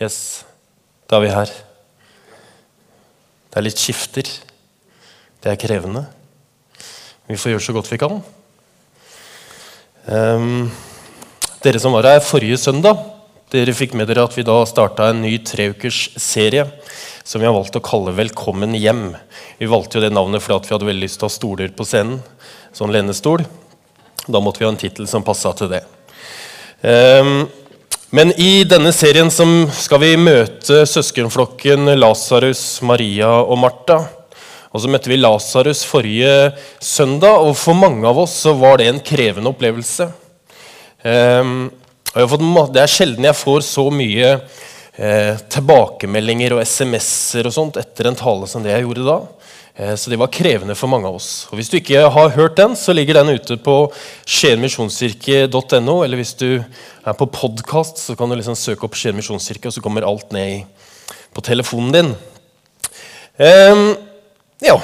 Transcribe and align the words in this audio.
Yes, 0.00 0.46
da 1.12 1.18
er 1.18 1.26
vi 1.26 1.32
her. 1.34 1.50
Det 3.52 3.58
er 3.60 3.64
litt 3.66 3.80
skifter. 3.82 4.24
Det 5.44 5.50
er 5.50 5.58
krevende. 5.60 6.06
Vi 7.28 7.36
får 7.36 7.52
gjøre 7.52 7.64
så 7.66 7.74
godt 7.76 7.90
vi 7.92 7.98
kan. 8.00 8.16
Um, 10.08 10.70
dere 11.60 11.82
som 11.84 11.92
var 11.92 12.08
her 12.08 12.24
forrige 12.24 12.56
søndag, 12.62 12.96
dere 13.52 13.76
fikk 13.76 13.92
med 13.98 14.08
dere 14.08 14.24
at 14.24 14.38
vi 14.38 14.46
da 14.48 14.56
starta 14.64 15.10
en 15.10 15.20
ny 15.20 15.34
treukers 15.44 16.14
serie 16.16 16.64
som 17.20 17.42
vi 17.42 17.50
har 17.50 17.52
valgt 17.52 17.76
å 17.76 17.84
kalle 17.84 18.16
'Velkommen 18.16 18.72
hjem'. 18.80 19.18
Vi 19.60 19.68
valgte 19.68 20.00
jo 20.00 20.06
det 20.06 20.14
navnet 20.16 20.40
fordi 20.40 20.64
vi 20.64 20.76
hadde 20.78 20.92
veldig 20.94 21.04
lyst 21.04 21.20
til 21.20 21.28
å 21.28 21.30
ha 21.30 21.36
stoler 21.36 21.76
på 21.76 21.84
scenen. 21.84 22.22
Sånn 22.72 22.96
lenestol. 22.96 23.44
Da 24.24 24.40
måtte 24.40 24.64
vi 24.64 24.64
ha 24.64 24.72
en 24.72 24.80
tittel 24.80 25.06
som 25.06 25.22
passa 25.22 25.52
til 25.52 25.68
det. 25.68 25.84
Ehm, 26.80 27.50
men 28.10 28.32
i 28.42 28.64
denne 28.66 28.90
serien 28.90 29.30
skal 29.30 30.00
vi 30.02 30.14
møte 30.18 30.82
søskenflokken 30.88 31.92
Lasarus, 31.94 32.80
Maria 32.82 33.28
og 33.44 33.60
Martha. 33.62 34.00
Og 34.70 34.82
så 34.82 34.90
møtte 34.90 35.10
vi 35.10 35.18
Lasarus 35.18 35.84
forrige 35.86 36.50
søndag, 36.82 37.38
og 37.38 37.54
for 37.58 37.78
mange 37.78 38.06
av 38.06 38.18
oss 38.22 38.34
så 38.44 38.54
var 38.58 38.78
det 38.80 38.88
en 38.90 38.98
krevende 39.02 39.50
opplevelse. 39.50 40.08
Fått, 41.00 42.44
det 42.74 42.82
er 42.82 42.90
sjelden 42.90 43.30
jeg 43.30 43.38
får 43.38 43.62
så 43.66 43.86
mye 43.94 44.32
eh, 44.34 45.38
tilbakemeldinger 45.54 46.56
og 46.56 46.64
SMS-er 46.66 47.46
og 47.46 47.54
sånt 47.54 47.78
etter 47.78 48.10
en 48.10 48.18
tale 48.18 48.50
som 48.50 48.66
det 48.66 48.74
jeg 48.74 48.88
gjorde 48.88 49.06
da. 49.06 49.18
Eh, 49.80 49.94
så 49.96 50.10
det 50.12 50.18
var 50.20 50.28
krevende 50.32 50.76
for 50.76 50.92
mange 50.92 51.08
av 51.08 51.16
oss. 51.16 51.46
Og 51.50 51.56
Hvis 51.56 51.70
du 51.72 51.78
ikke 51.78 52.04
har 52.12 52.34
hørt 52.36 52.58
den, 52.58 52.76
så 52.76 52.92
ligger 52.92 53.16
den 53.20 53.32
ute 53.38 53.56
på 53.56 53.76
skienmisjonskirke.no. 54.28 56.02
Eller 56.04 56.20
hvis 56.20 56.34
du 56.36 56.60
er 56.60 57.16
på 57.16 57.28
podkast, 57.32 58.02
så 58.02 58.16
kan 58.16 58.28
du 58.28 58.36
liksom 58.36 58.58
søke 58.58 58.84
opp 58.84 58.98
Skien 58.98 59.16
misjonskirke, 59.16 59.70
og 59.70 59.74
så 59.74 59.80
kommer 59.84 60.04
alt 60.04 60.32
ned 60.36 60.68
på 61.32 61.44
telefonen 61.46 61.94
din. 61.94 62.10
Um, 63.40 63.94
ja. 64.60 64.76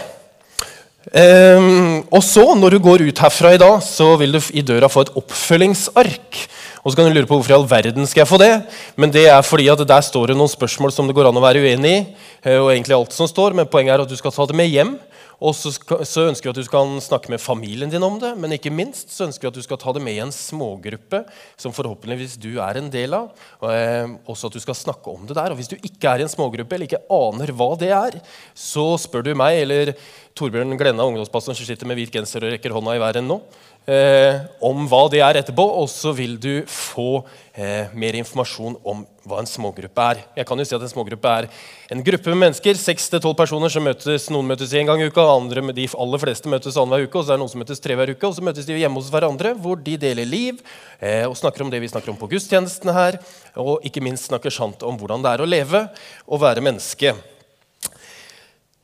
Um, 1.12 2.06
og 2.10 2.22
så, 2.24 2.46
når 2.56 2.76
du 2.76 2.78
går 2.82 3.04
ut 3.10 3.20
herfra 3.20 3.52
i 3.54 3.60
dag, 3.60 3.76
så 3.84 4.14
vil 4.16 4.32
du 4.32 4.40
i 4.56 4.64
døra 4.64 4.88
få 4.88 5.04
et 5.04 5.12
oppfølgingsark. 5.18 6.40
Og 6.86 6.92
så 6.92 7.00
kan 7.00 7.08
du 7.08 7.16
lure 7.16 7.26
på 7.26 7.34
hvorfor 7.34 7.50
i 7.50 7.56
all 7.56 7.66
verden 7.66 8.06
skal 8.06 8.22
jeg 8.22 8.30
få 8.30 8.38
det. 8.38 8.52
Men 8.94 9.10
det 9.10 9.24
er 9.26 9.42
fordi 9.42 9.66
at 9.72 9.80
der 9.82 10.04
står 10.06 10.30
det 10.30 10.36
noen 10.38 10.52
spørsmål 10.52 10.94
som 10.94 11.08
det 11.08 11.16
går 11.18 11.26
an 11.32 11.40
å 11.40 11.42
være 11.42 11.64
uenig 11.64 11.90
i. 11.90 12.04
Eh, 12.46 12.60
og 12.60 12.70
egentlig 12.70 12.94
alt 12.94 13.16
som 13.16 13.26
står, 13.26 13.58
Men 13.58 13.66
poenget 13.66 13.96
er 13.96 14.04
at 14.04 14.12
du 14.12 14.14
skal 14.14 14.30
ta 14.30 14.46
det 14.46 14.54
med 14.54 14.70
hjem. 14.70 14.94
Og 15.36 15.52
så, 15.52 15.68
så, 16.06 16.22
ønsker 16.30 16.48
vi 16.48 16.52
at 16.54 16.60
du 16.62 16.64
skal 16.64 16.94
snakke 17.04 17.28
med 17.28 17.42
familien 17.42 17.90
din 17.92 18.04
om 18.06 18.14
det, 18.22 18.30
men 18.40 18.54
ikke 18.56 18.72
minst 18.72 19.10
så 19.12 19.26
ønsker 19.26 19.44
vi 19.44 19.50
at 19.50 19.58
du 19.58 19.64
skal 19.66 19.80
ta 19.82 19.92
det 19.92 20.00
med 20.00 20.16
i 20.16 20.22
en 20.24 20.32
smågruppe 20.32 21.20
som 21.60 21.74
forhåpentligvis 21.76 22.38
du 22.40 22.54
er 22.54 22.78
en 22.80 22.88
del 22.92 23.18
av. 23.18 23.34
Og, 23.60 23.68
eh, 23.74 24.14
også 24.24 24.48
at 24.48 24.56
du 24.56 24.62
skal 24.62 24.78
snakke 24.78 25.12
om 25.12 25.26
det 25.26 25.36
der. 25.36 25.50
Og 25.50 25.58
hvis 25.58 25.68
du 25.68 25.76
ikke 25.76 26.08
er 26.08 26.22
i 26.22 26.28
en 26.28 26.32
smågruppe 26.32 26.78
eller 26.78 26.88
ikke 26.88 27.02
aner 27.12 27.52
hva 27.52 27.68
det 27.82 27.90
er, 27.92 28.20
så 28.54 28.94
spør 29.02 29.26
du 29.26 29.34
meg 29.36 29.60
eller 29.66 29.92
Torbjørn 30.36 30.76
Glenna, 30.76 31.04
ungdomspastoren 31.04 31.56
som 31.56 31.68
sitter 31.68 31.88
med 31.88 31.96
hvit 32.00 32.12
genser 32.12 32.44
og 32.44 32.52
rekker 32.52 32.72
hånda 32.72 32.96
i 32.96 33.00
været 33.00 33.24
nå, 33.24 33.40
eh, 33.86 34.42
om 34.64 34.86
hva 34.90 35.06
det 35.12 35.22
er 35.24 35.40
etterpå. 35.40 35.64
Og 35.80 35.88
så 35.90 36.12
vil 36.16 36.36
du 36.42 36.62
få 36.70 37.22
eh, 37.54 37.92
mer 37.96 38.18
informasjon 38.18 38.76
om 38.86 39.04
hva 39.26 39.40
en 39.42 39.48
smågruppe 39.48 40.06
er. 40.12 40.22
Jeg 40.38 40.46
kan 40.46 40.58
jo 40.60 40.66
si 40.66 40.74
at 40.76 40.84
En 40.86 40.92
smågruppe 40.92 41.30
er 41.30 41.48
en 41.90 42.02
gruppe 42.06 42.30
med 42.30 42.38
mennesker, 42.44 42.78
6-12 42.78 43.34
personer 43.38 43.72
som 43.72 43.84
møtes 43.86 44.28
noen 44.30 44.46
møtes 44.46 44.74
en 44.74 44.86
gang 44.86 45.02
i 45.02 45.08
uka, 45.10 45.24
andre, 45.32 45.64
de 45.74 45.88
aller 45.98 46.22
fleste 46.22 46.50
møtes 46.50 46.78
annenhver 46.78 47.08
uke, 47.08 47.18
og 47.18 47.26
så 47.26 47.34
er 47.34 47.38
det 47.38 47.42
noen 47.42 47.52
som 47.52 47.62
møtes 47.62 47.82
tre 47.82 47.96
hver 47.98 48.12
uke, 48.14 48.26
og 48.28 48.36
så 48.36 48.46
møtes 48.46 48.68
de 48.68 48.78
hjemme 48.78 49.00
hos 49.00 49.10
hverandre, 49.10 49.54
hvor 49.58 49.80
de 49.82 49.96
deler 49.98 50.28
liv 50.28 50.62
eh, 51.00 51.26
og 51.26 51.34
snakker 51.38 51.66
om 51.66 51.72
det 51.74 51.82
vi 51.82 51.90
snakker 51.90 52.14
om 52.14 52.18
på 52.20 52.30
gudstjenestene 52.30 52.94
her, 52.94 53.18
og 53.58 53.86
ikke 53.86 54.04
minst 54.04 54.30
snakker 54.30 54.54
sant 54.54 54.86
om 54.86 54.98
hvordan 55.00 55.26
det 55.26 55.34
er 55.34 55.42
å 55.42 55.50
leve 55.50 55.86
og 56.26 56.42
være 56.42 56.62
menneske. 56.62 57.16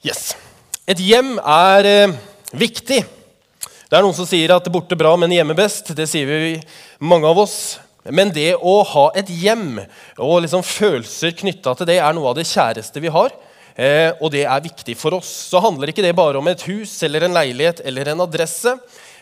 Yes. 0.03 0.33
Et 0.91 0.99
hjem 0.99 1.37
er 1.39 1.87
eh, 1.87 2.15
viktig. 2.59 3.05
Det 3.93 3.99
er 3.99 4.07
noen 4.07 4.17
som 4.17 4.25
sier 4.25 4.49
at 4.55 4.65
'borte 4.73 4.97
bra, 4.97 5.11
men 5.21 5.35
hjemme 5.35 5.53
best'. 5.53 5.91
Det 5.93 6.07
sier 6.09 6.25
vi 6.25 6.53
mange 6.97 7.29
av 7.29 7.37
oss. 7.37 7.77
Men 8.09 8.31
det 8.33 8.55
å 8.57 8.79
ha 8.89 9.11
et 9.15 9.29
hjem 9.29 9.83
og 10.17 10.39
liksom 10.47 10.65
følelser 10.65 11.35
knytta 11.37 11.75
til 11.77 11.91
det 11.91 11.99
er 12.01 12.17
noe 12.17 12.31
av 12.31 12.39
det 12.39 12.47
kjæreste 12.49 13.03
vi 13.05 13.13
har. 13.13 13.37
Eh, 13.77 14.17
og 14.17 14.33
det 14.33 14.47
er 14.49 14.65
viktig 14.65 14.97
for 14.97 15.19
oss. 15.19 15.29
Så 15.29 15.61
handler 15.61 15.93
ikke 15.93 16.01
det 16.01 16.15
bare 16.17 16.41
om 16.41 16.49
et 16.49 16.65
hus 16.71 17.03
eller 17.05 17.29
en 17.29 17.37
leilighet 17.37 17.85
eller 17.85 18.15
en 18.15 18.25
adresse. 18.25 18.79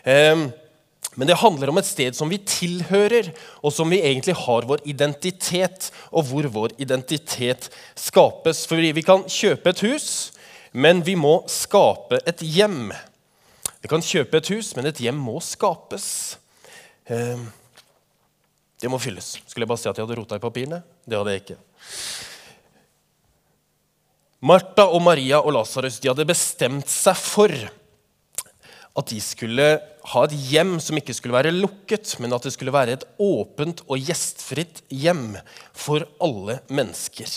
Eh, 0.07 0.47
men 1.19 1.27
det 1.27 1.41
handler 1.43 1.75
om 1.75 1.83
et 1.83 1.91
sted 1.91 2.15
som 2.15 2.31
vi 2.31 2.39
tilhører, 2.39 3.27
og 3.59 3.75
som 3.75 3.91
vi 3.91 3.99
egentlig 3.99 4.39
har 4.39 4.63
vår 4.63 4.87
identitet, 4.87 5.91
og 6.15 6.31
hvor 6.31 6.47
vår 6.47 6.79
identitet 6.79 7.67
skapes. 7.99 8.63
Fordi 8.71 8.95
vi 8.95 9.03
kan 9.03 9.27
kjøpe 9.27 9.75
et 9.75 9.83
hus, 9.83 10.31
men 10.71 11.03
vi 11.03 11.19
må 11.19 11.41
skape 11.51 12.23
et 12.23 12.39
hjem. 12.39 12.93
Vi 13.81 13.89
kan 13.89 14.03
kjøpe 14.05 14.37
et 14.37 14.51
hus, 14.53 14.75
men 14.77 14.89
et 14.89 15.01
hjem 15.01 15.17
må 15.17 15.39
skapes. 15.41 16.07
Eh, 17.09 17.41
det 18.81 18.89
må 18.89 18.99
fylles. 19.01 19.35
Skulle 19.45 19.65
jeg 19.65 19.71
bare 19.71 19.81
si 19.81 19.89
at 19.89 19.97
jeg 19.97 20.05
hadde 20.05 20.19
rota 20.19 20.37
i 20.37 20.43
papirene? 20.43 20.81
Det 21.05 21.17
hadde 21.17 21.33
jeg 21.33 21.43
ikke. 21.43 21.59
Martha 24.41 24.87
og 24.89 25.03
Maria 25.05 25.41
og 25.41 25.53
Lasarus 25.53 25.99
hadde 26.01 26.25
bestemt 26.25 26.89
seg 26.89 27.17
for 27.17 27.53
at 28.91 29.11
de 29.11 29.19
skulle 29.23 29.67
ha 30.11 30.23
et 30.25 30.33
hjem 30.49 30.75
som 30.83 30.97
ikke 30.97 31.13
skulle 31.15 31.37
være 31.37 31.53
lukket, 31.53 32.15
men 32.19 32.33
at 32.35 32.45
det 32.45 32.53
skulle 32.55 32.73
være 32.73 32.97
et 32.97 33.05
åpent 33.21 33.83
og 33.87 34.01
gjestfritt 34.01 34.81
hjem 34.89 35.37
for 35.77 36.07
alle 36.21 36.59
mennesker. 36.73 37.29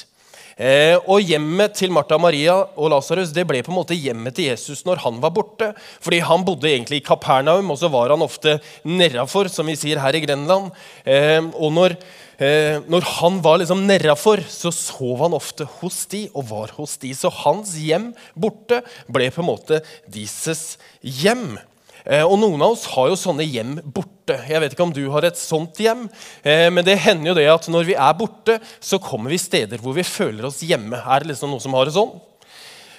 Eh, 0.55 0.95
og 1.11 1.25
Hjemmet 1.25 1.75
til 1.75 1.91
Martha 1.95 2.19
Maria 2.21 2.55
og 2.79 2.93
Lasarus 2.93 3.33
ble 3.35 3.63
på 3.65 3.73
en 3.73 3.79
måte 3.81 3.97
hjemmet 3.99 4.37
til 4.37 4.53
Jesus 4.53 4.85
når 4.87 5.03
han 5.03 5.19
var 5.23 5.35
borte. 5.35 5.73
Fordi 6.01 6.21
Han 6.23 6.45
bodde 6.45 6.71
egentlig 6.71 7.03
i 7.03 7.07
Kapernaum, 7.07 7.71
og 7.71 7.79
så 7.79 7.91
var 7.91 8.11
han 8.11 8.23
ofte 8.23 8.61
nedafor, 8.85 9.49
som 9.49 9.67
vi 9.67 9.77
sier 9.77 9.99
her 9.99 10.15
i 10.15 10.23
Grenland. 10.23 10.71
Eh, 11.05 11.43
og 11.55 11.73
når, 11.75 11.97
eh, 12.39 12.79
når 12.87 13.03
han 13.19 13.43
var 13.43 13.59
liksom 13.59 13.87
nedafor, 13.87 14.45
så 14.49 14.71
sov 14.71 15.23
han 15.27 15.35
ofte 15.35 15.67
hos 15.81 16.07
de 16.07 16.29
og 16.35 16.49
var 16.51 16.75
hos 16.79 16.97
de. 17.03 17.13
Så 17.15 17.31
hans 17.43 17.75
hjem 17.75 18.13
borte 18.35 18.83
ble 19.09 19.31
på 19.31 19.43
en 19.43 19.51
måte 19.51 19.83
deres 20.07 20.79
hjem. 21.03 21.59
Eh, 22.05 22.25
og 22.25 22.37
Noen 22.41 22.61
av 22.61 22.75
oss 22.75 22.85
har 22.93 23.09
jo 23.11 23.17
sånne 23.19 23.47
hjem 23.49 23.79
borte. 23.85 24.37
Jeg 24.49 24.61
vet 24.61 24.75
ikke 24.75 24.87
om 24.87 24.93
du 24.95 25.03
har 25.13 25.25
et 25.25 25.41
sånt 25.41 25.81
hjem, 25.81 26.07
eh, 26.45 26.69
men 26.73 26.85
det 26.85 26.99
hender 27.01 27.33
jo 27.33 27.37
det 27.39 27.49
at 27.53 27.69
når 27.73 27.89
vi 27.89 27.97
er 27.97 28.15
borte, 28.19 28.59
så 28.81 29.01
kommer 29.01 29.33
vi 29.33 29.41
steder 29.41 29.81
hvor 29.81 29.97
vi 29.97 30.05
føler 30.07 30.49
oss 30.49 30.63
hjemme. 30.65 31.01
Er 31.01 31.25
det 31.25 31.33
liksom 31.33 31.53
noen 31.53 31.65
som 31.65 31.77
har 31.77 31.89
det 31.89 31.97
sånn? 31.97 32.13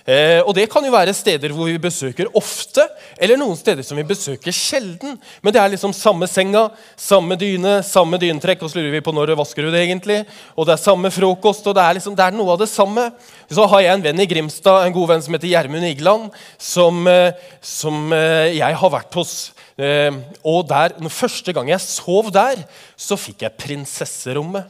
Eh, 0.05 0.38
og 0.45 0.53
Det 0.53 0.67
kan 0.69 0.85
jo 0.85 0.93
være 0.93 1.16
steder 1.17 1.49
hvor 1.55 1.66
vi 1.66 1.79
besøker 1.81 2.29
ofte, 2.38 2.83
eller 3.17 3.39
noen 3.41 3.57
steder 3.57 3.81
som 3.81 3.97
vi 3.97 4.05
besøker 4.05 4.53
sjelden. 4.53 5.16
Men 5.41 5.53
det 5.53 5.61
er 5.61 5.71
liksom 5.73 5.95
samme 5.97 6.29
senga, 6.29 6.67
samme 6.93 7.38
dyne, 7.41 7.79
samme 7.81 8.19
dynetrekk. 8.21 8.61
Og 8.61 8.69
så 8.69 8.77
lurer 8.77 8.94
vi 8.94 9.01
på 9.05 9.13
når 9.15 9.33
vasker 9.39 9.65
du 9.65 9.71
det 9.73 9.81
egentlig. 9.88 10.21
Og 10.53 10.69
det 10.69 10.75
er 10.75 10.83
samme 10.83 11.09
frokost. 11.13 11.65
og 11.65 11.75
Det 11.75 11.81
er 11.81 11.97
liksom, 11.97 12.17
det 12.17 12.27
er 12.27 12.38
noe 12.38 12.53
av 12.53 12.61
det 12.61 12.69
samme. 12.69 13.09
Så 13.49 13.65
har 13.71 13.81
jeg 13.81 13.97
en 13.97 14.05
venn 14.05 14.21
i 14.21 14.29
Grimstad, 14.29 14.85
en 14.85 14.95
god 14.95 15.09
venn 15.15 15.25
som 15.25 15.33
heter 15.33 15.50
Gjermund 15.50 15.89
Igland, 15.89 16.30
som, 16.62 17.01
eh, 17.09 17.33
som 17.62 18.13
eh, 18.13 18.53
jeg 18.59 18.81
har 18.81 18.94
vært 18.94 19.21
hos. 19.21 19.35
Og 19.75 20.62
der, 20.69 20.94
Første 21.12 21.51
gang 21.51 21.68
jeg 21.68 21.83
sov 21.83 22.30
der, 22.31 22.62
så 22.95 23.18
fikk 23.19 23.44
jeg 23.44 23.57
prinsesserommet. 23.59 24.69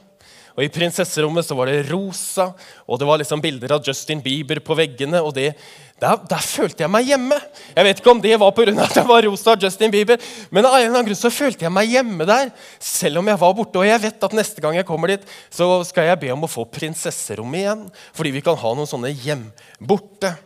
Og 0.56 0.63
I 0.63 0.72
prinsesserommet 0.72 1.44
så 1.44 1.56
var 1.57 1.68
det 1.68 1.90
rosa, 1.90 2.54
og 2.88 3.00
det 3.00 3.07
var 3.10 3.19
liksom 3.19 3.42
bilder 3.44 3.75
av 3.75 3.84
Justin 3.84 4.22
Bieber 4.24 4.62
på 4.63 4.78
veggene. 4.80 5.19
og 5.19 5.34
det, 5.36 5.50
der, 6.00 6.22
der 6.31 6.44
følte 6.44 6.86
jeg 6.86 6.92
meg 6.92 7.10
hjemme. 7.12 7.36
Jeg 7.75 7.88
vet 7.88 8.00
ikke 8.00 8.13
om 8.13 8.22
det 8.24 8.40
var 8.40 8.56
pga. 8.56 8.72
at 8.86 8.96
jeg 8.96 9.07
var 9.10 9.28
rosa 9.28 9.52
av 9.52 9.63
Justin 9.63 9.92
Bieber, 9.92 10.24
men 10.50 10.63
av 10.63 10.78
en 10.78 10.86
eller 10.86 10.94
annen 10.94 11.10
grunn 11.10 11.19
så 11.19 11.31
følte 11.34 11.68
jeg 11.68 11.75
meg 11.75 11.92
hjemme 11.92 12.28
der, 12.30 12.54
selv 12.80 13.19
om 13.19 13.31
jeg 13.31 13.42
var 13.44 13.56
borte. 13.60 13.84
Og 13.84 13.88
jeg 13.88 14.04
vet 14.07 14.28
at 14.30 14.40
neste 14.40 14.63
gang 14.63 14.80
jeg 14.80 14.88
kommer 14.88 15.12
dit, 15.12 15.28
så 15.52 15.84
skal 15.88 16.07
jeg 16.07 16.24
be 16.24 16.31
om 16.36 16.48
å 16.48 16.52
få 16.52 16.68
prinsesserommet 16.72 17.66
igjen. 17.66 17.88
Fordi 18.16 18.36
vi 18.36 18.44
kan 18.46 18.60
ha 18.60 18.75
noen 18.75 18.92
sånne 18.92 19.12
hjem 19.12 19.50
borte. 19.84 20.38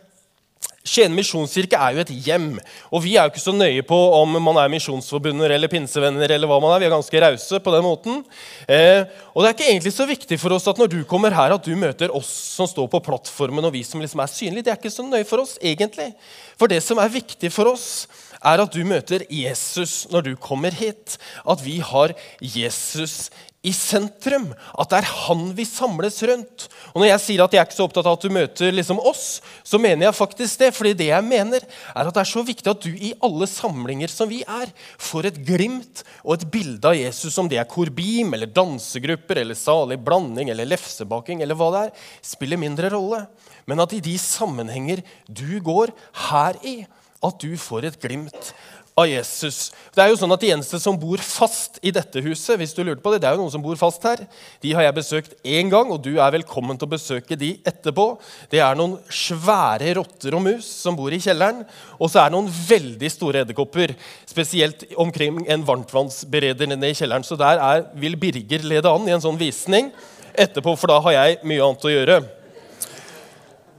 Skien 0.80 1.12
misjonskirke 1.12 1.76
er 1.76 1.92
jo 1.92 2.00
et 2.00 2.12
hjem. 2.24 2.54
Og 2.88 3.02
vi 3.04 3.12
er 3.12 3.26
jo 3.26 3.34
ikke 3.34 3.42
så 3.42 3.52
nøye 3.52 3.82
på 3.84 3.96
om 4.16 4.38
man 4.40 4.56
er 4.62 4.70
misjonsforbundet 4.72 5.52
eller 5.52 5.68
pinsevenner. 5.68 6.32
eller 6.32 6.48
hva 6.48 6.56
man 6.62 6.72
er. 6.72 6.80
Vi 6.80 6.86
er 6.88 6.94
ganske 6.94 7.20
rause 7.20 7.60
på 7.60 7.74
den 7.74 7.84
måten. 7.84 8.22
Eh, 8.64 9.04
og 9.34 9.42
det 9.42 9.50
er 9.50 9.56
ikke 9.58 9.68
egentlig 9.68 9.92
så 9.92 10.06
viktig 10.08 10.40
for 10.40 10.56
oss 10.56 10.68
at 10.72 10.80
når 10.80 10.88
du 10.88 11.04
kommer 11.04 11.36
her, 11.36 11.52
at 11.52 11.68
du 11.68 11.76
møter 11.76 12.08
oss 12.16 12.30
som 12.56 12.66
står 12.66 12.88
på 12.88 13.02
plattformen, 13.04 13.68
og 13.68 13.76
vi 13.76 13.84
som 13.84 14.00
liksom 14.00 14.24
er 14.24 14.32
synlige. 14.32 14.64
Det 14.64 14.72
er 14.72 14.80
ikke 14.80 14.94
så 14.94 15.04
nøye 15.04 15.28
for 15.28 15.44
oss, 15.44 15.58
egentlig. 15.60 16.14
For 16.56 16.72
det 16.72 16.80
som 16.82 16.98
er 16.98 17.12
viktig 17.12 17.52
for 17.52 17.74
oss, 17.74 18.08
er 18.40 18.64
at 18.64 18.72
du 18.72 18.80
møter 18.88 19.26
Jesus 19.28 20.06
når 20.08 20.30
du 20.30 20.32
kommer 20.40 20.72
hit. 20.72 21.18
At 21.44 21.60
vi 21.60 21.76
har 21.84 22.16
Jesus 22.40 23.28
i 23.66 23.72
sentrum. 23.76 24.48
At 24.80 24.88
det 24.92 25.00
er 25.02 25.08
han 25.26 25.50
vi 25.56 25.66
samles 25.68 26.16
rundt. 26.28 26.66
Og 26.92 27.02
Når 27.02 27.10
jeg 27.10 27.22
sier 27.24 27.42
at 27.44 27.54
jeg 27.54 27.60
er 27.60 27.68
ikke 27.68 27.76
så 27.76 27.86
opptatt 27.88 28.08
av 28.08 28.16
at 28.16 28.24
du 28.24 28.32
møter 28.32 28.72
liksom 28.72 29.02
oss, 29.04 29.40
så 29.66 29.80
mener 29.80 30.06
jeg 30.06 30.16
faktisk 30.16 30.62
det. 30.62 30.70
fordi 30.74 30.94
det 30.96 31.10
jeg 31.10 31.26
mener 31.26 31.60
er 31.60 32.06
at 32.06 32.14
det 32.14 32.22
er 32.22 32.30
så 32.32 32.44
viktig 32.46 32.70
at 32.70 32.86
du 32.86 32.90
i 32.90 33.12
alle 33.20 33.48
samlinger 33.50 34.08
som 34.08 34.30
vi 34.30 34.40
er, 34.42 34.72
får 34.98 35.30
et 35.30 35.42
glimt 35.44 36.04
og 36.24 36.38
et 36.38 36.48
bilde 36.50 36.88
av 36.88 36.96
Jesus, 36.96 37.36
om 37.38 37.48
det 37.48 37.60
er 37.60 37.68
korbim 37.68 38.32
eller 38.34 38.48
dansegrupper 38.48 39.42
eller 39.42 39.58
salig 39.58 40.00
blanding 40.00 40.50
eller 40.50 40.68
lefsebaking 40.68 41.42
eller 41.44 41.58
hva 41.58 41.70
det 41.74 41.84
er, 41.84 42.08
spiller 42.32 42.60
mindre 42.60 42.92
rolle. 42.94 43.26
Men 43.68 43.84
at 43.84 43.92
i 43.92 44.00
de 44.00 44.16
sammenhenger 44.18 45.04
du 45.28 45.60
går 45.60 45.92
her 46.30 46.56
i, 46.64 46.80
at 47.20 47.42
du 47.42 47.52
får 47.60 47.84
et 47.84 48.00
glimt 48.00 48.54
av 48.98 49.06
Jesus. 49.08 49.70
Det 49.94 50.02
er 50.02 50.10
jo 50.10 50.18
sånn 50.18 50.32
at 50.34 50.42
De 50.42 50.50
eneste 50.52 50.80
som 50.82 50.96
bor 50.98 51.20
fast 51.22 51.78
i 51.84 51.92
dette 51.94 52.22
huset, 52.24 52.56
hvis 52.58 52.72
du 52.76 52.82
lurte 52.82 53.02
på 53.04 53.12
det, 53.12 53.20
det 53.22 53.28
er 53.28 53.36
jo 53.36 53.42
noen 53.42 53.52
som 53.52 53.62
bor 53.64 53.78
fast 53.78 54.02
her, 54.06 54.22
de 54.62 54.72
har 54.76 54.86
jeg 54.86 54.96
besøkt 54.96 55.36
én 55.46 55.70
gang, 55.72 55.92
og 55.92 56.02
du 56.04 56.12
er 56.16 56.34
velkommen 56.34 56.78
til 56.78 56.88
å 56.88 56.94
besøke 56.94 57.38
de 57.38 57.52
etterpå. 57.66 58.06
Det 58.52 58.62
er 58.64 58.78
noen 58.78 58.98
svære 59.12 59.94
rotter 60.00 60.36
og 60.36 60.44
mus 60.46 60.68
som 60.82 60.98
bor 60.98 61.12
i 61.12 61.20
kjelleren. 61.22 61.62
Og 62.00 62.10
så 62.10 62.22
er 62.22 62.30
det 62.30 62.36
noen 62.38 62.50
veldig 62.50 63.12
store 63.12 63.44
edderkopper, 63.44 63.94
spesielt 64.28 64.84
omkring 65.00 65.44
en 65.46 65.64
varmtvannsbereder 65.68 66.72
nede 66.72 66.90
i 66.90 66.98
kjelleren. 66.98 67.26
Så 67.26 67.38
der 67.40 67.62
er, 67.62 67.86
vil 68.00 68.18
Birger 68.20 68.66
lede 68.66 68.90
an 68.90 69.08
i 69.08 69.14
en 69.14 69.24
sånn 69.24 69.40
visning 69.40 69.92
etterpå, 70.34 70.76
for 70.78 70.90
da 70.90 71.00
har 71.04 71.16
jeg 71.16 71.40
mye 71.46 71.64
annet 71.64 71.88
å 71.88 71.94
gjøre. 71.94 72.20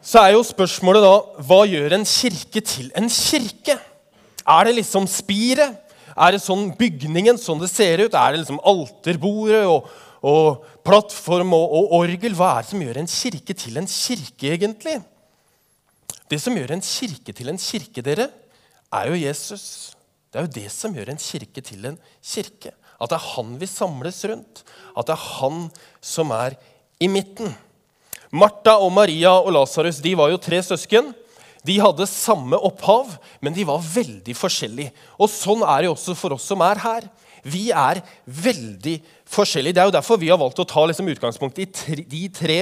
Så 0.02 0.18
er 0.18 0.34
jo 0.34 0.42
spørsmålet 0.46 1.04
da 1.06 1.16
hva 1.46 1.62
gjør 1.69 1.94
en 2.00 2.08
kirke 2.10 2.63
til 2.66 2.90
en 2.98 3.10
kirke? 3.12 3.78
Er 4.47 4.67
det 4.67 4.77
liksom 4.79 5.07
spiret? 5.09 5.77
Er 6.11 6.35
det 6.35 6.41
sånn 6.43 6.71
bygningen 6.77 7.39
sånn 7.39 7.61
det 7.61 7.69
ser 7.71 8.03
ut? 8.03 8.15
Er 8.15 8.33
det 8.33 8.41
liksom 8.41 8.59
alterbordet 8.67 9.63
og, 9.69 9.88
og 10.27 10.65
plattform 10.85 11.53
og, 11.55 11.65
og, 11.77 11.95
orgel? 12.01 12.35
Hva 12.38 12.55
er 12.57 12.65
det 12.65 12.71
som 12.73 12.83
gjør 12.83 13.01
en 13.01 13.11
kirke 13.11 13.55
til 13.57 13.79
en 13.79 13.89
kirke, 13.89 14.51
egentlig? 14.55 14.97
Det 16.31 16.39
som 16.41 16.55
gjør 16.55 16.75
en 16.75 16.83
kirke 16.85 17.35
til 17.35 17.51
en 17.51 17.59
kirke, 17.59 18.03
dere, 18.05 18.29
er 18.91 19.11
jo 19.11 19.19
Jesus. 19.19 19.65
Det 20.31 20.39
er 20.39 20.47
jo 20.47 20.55
det 20.59 20.67
som 20.71 20.93
gjør 20.95 21.13
en 21.13 21.21
kirke 21.21 21.63
til 21.63 21.88
en 21.89 21.97
kirke. 22.19 22.75
At 23.01 23.11
det 23.11 23.17
er 23.17 23.29
han 23.33 23.55
vi 23.59 23.67
samles 23.67 24.21
rundt. 24.29 24.63
At 24.95 25.09
det 25.09 25.15
er 25.15 25.27
han 25.39 25.65
som 26.03 26.31
er 26.35 26.55
i 27.01 27.09
midten. 27.11 27.51
Martha 28.31 28.77
og 28.79 28.93
Maria 28.95 29.33
og 29.41 29.51
Lasarus 29.55 29.99
var 29.99 30.31
jo 30.31 30.39
tre 30.39 30.61
søsken. 30.63 31.11
De 31.68 31.78
hadde 31.81 32.08
samme 32.10 32.58
opphav, 32.58 33.18
men 33.42 33.54
de 33.54 33.66
var 33.68 33.84
veldig 33.84 34.34
forskjellige. 34.38 34.94
Og 35.22 35.30
Sånn 35.30 35.62
er 35.66 35.84
det 35.84 35.92
også 35.92 36.16
for 36.18 36.34
oss 36.38 36.48
som 36.50 36.63
er 36.66 36.81
her. 36.81 37.06
Vi 37.42 37.69
er 37.74 38.02
veldig 38.25 38.98
forskjellige. 39.30 39.78
Det 39.78 39.84
er 39.84 39.90
jo 39.90 39.98
derfor 39.98 40.22
vi 40.22 40.30
har 40.31 40.42
valgt 40.42 40.62
å 40.62 40.68
ta 40.68 40.86
liksom 40.90 41.10
utgangspunkt 41.13 41.62
i 41.62 41.69
tre, 41.69 42.04
de 42.06 42.28
tre 42.34 42.60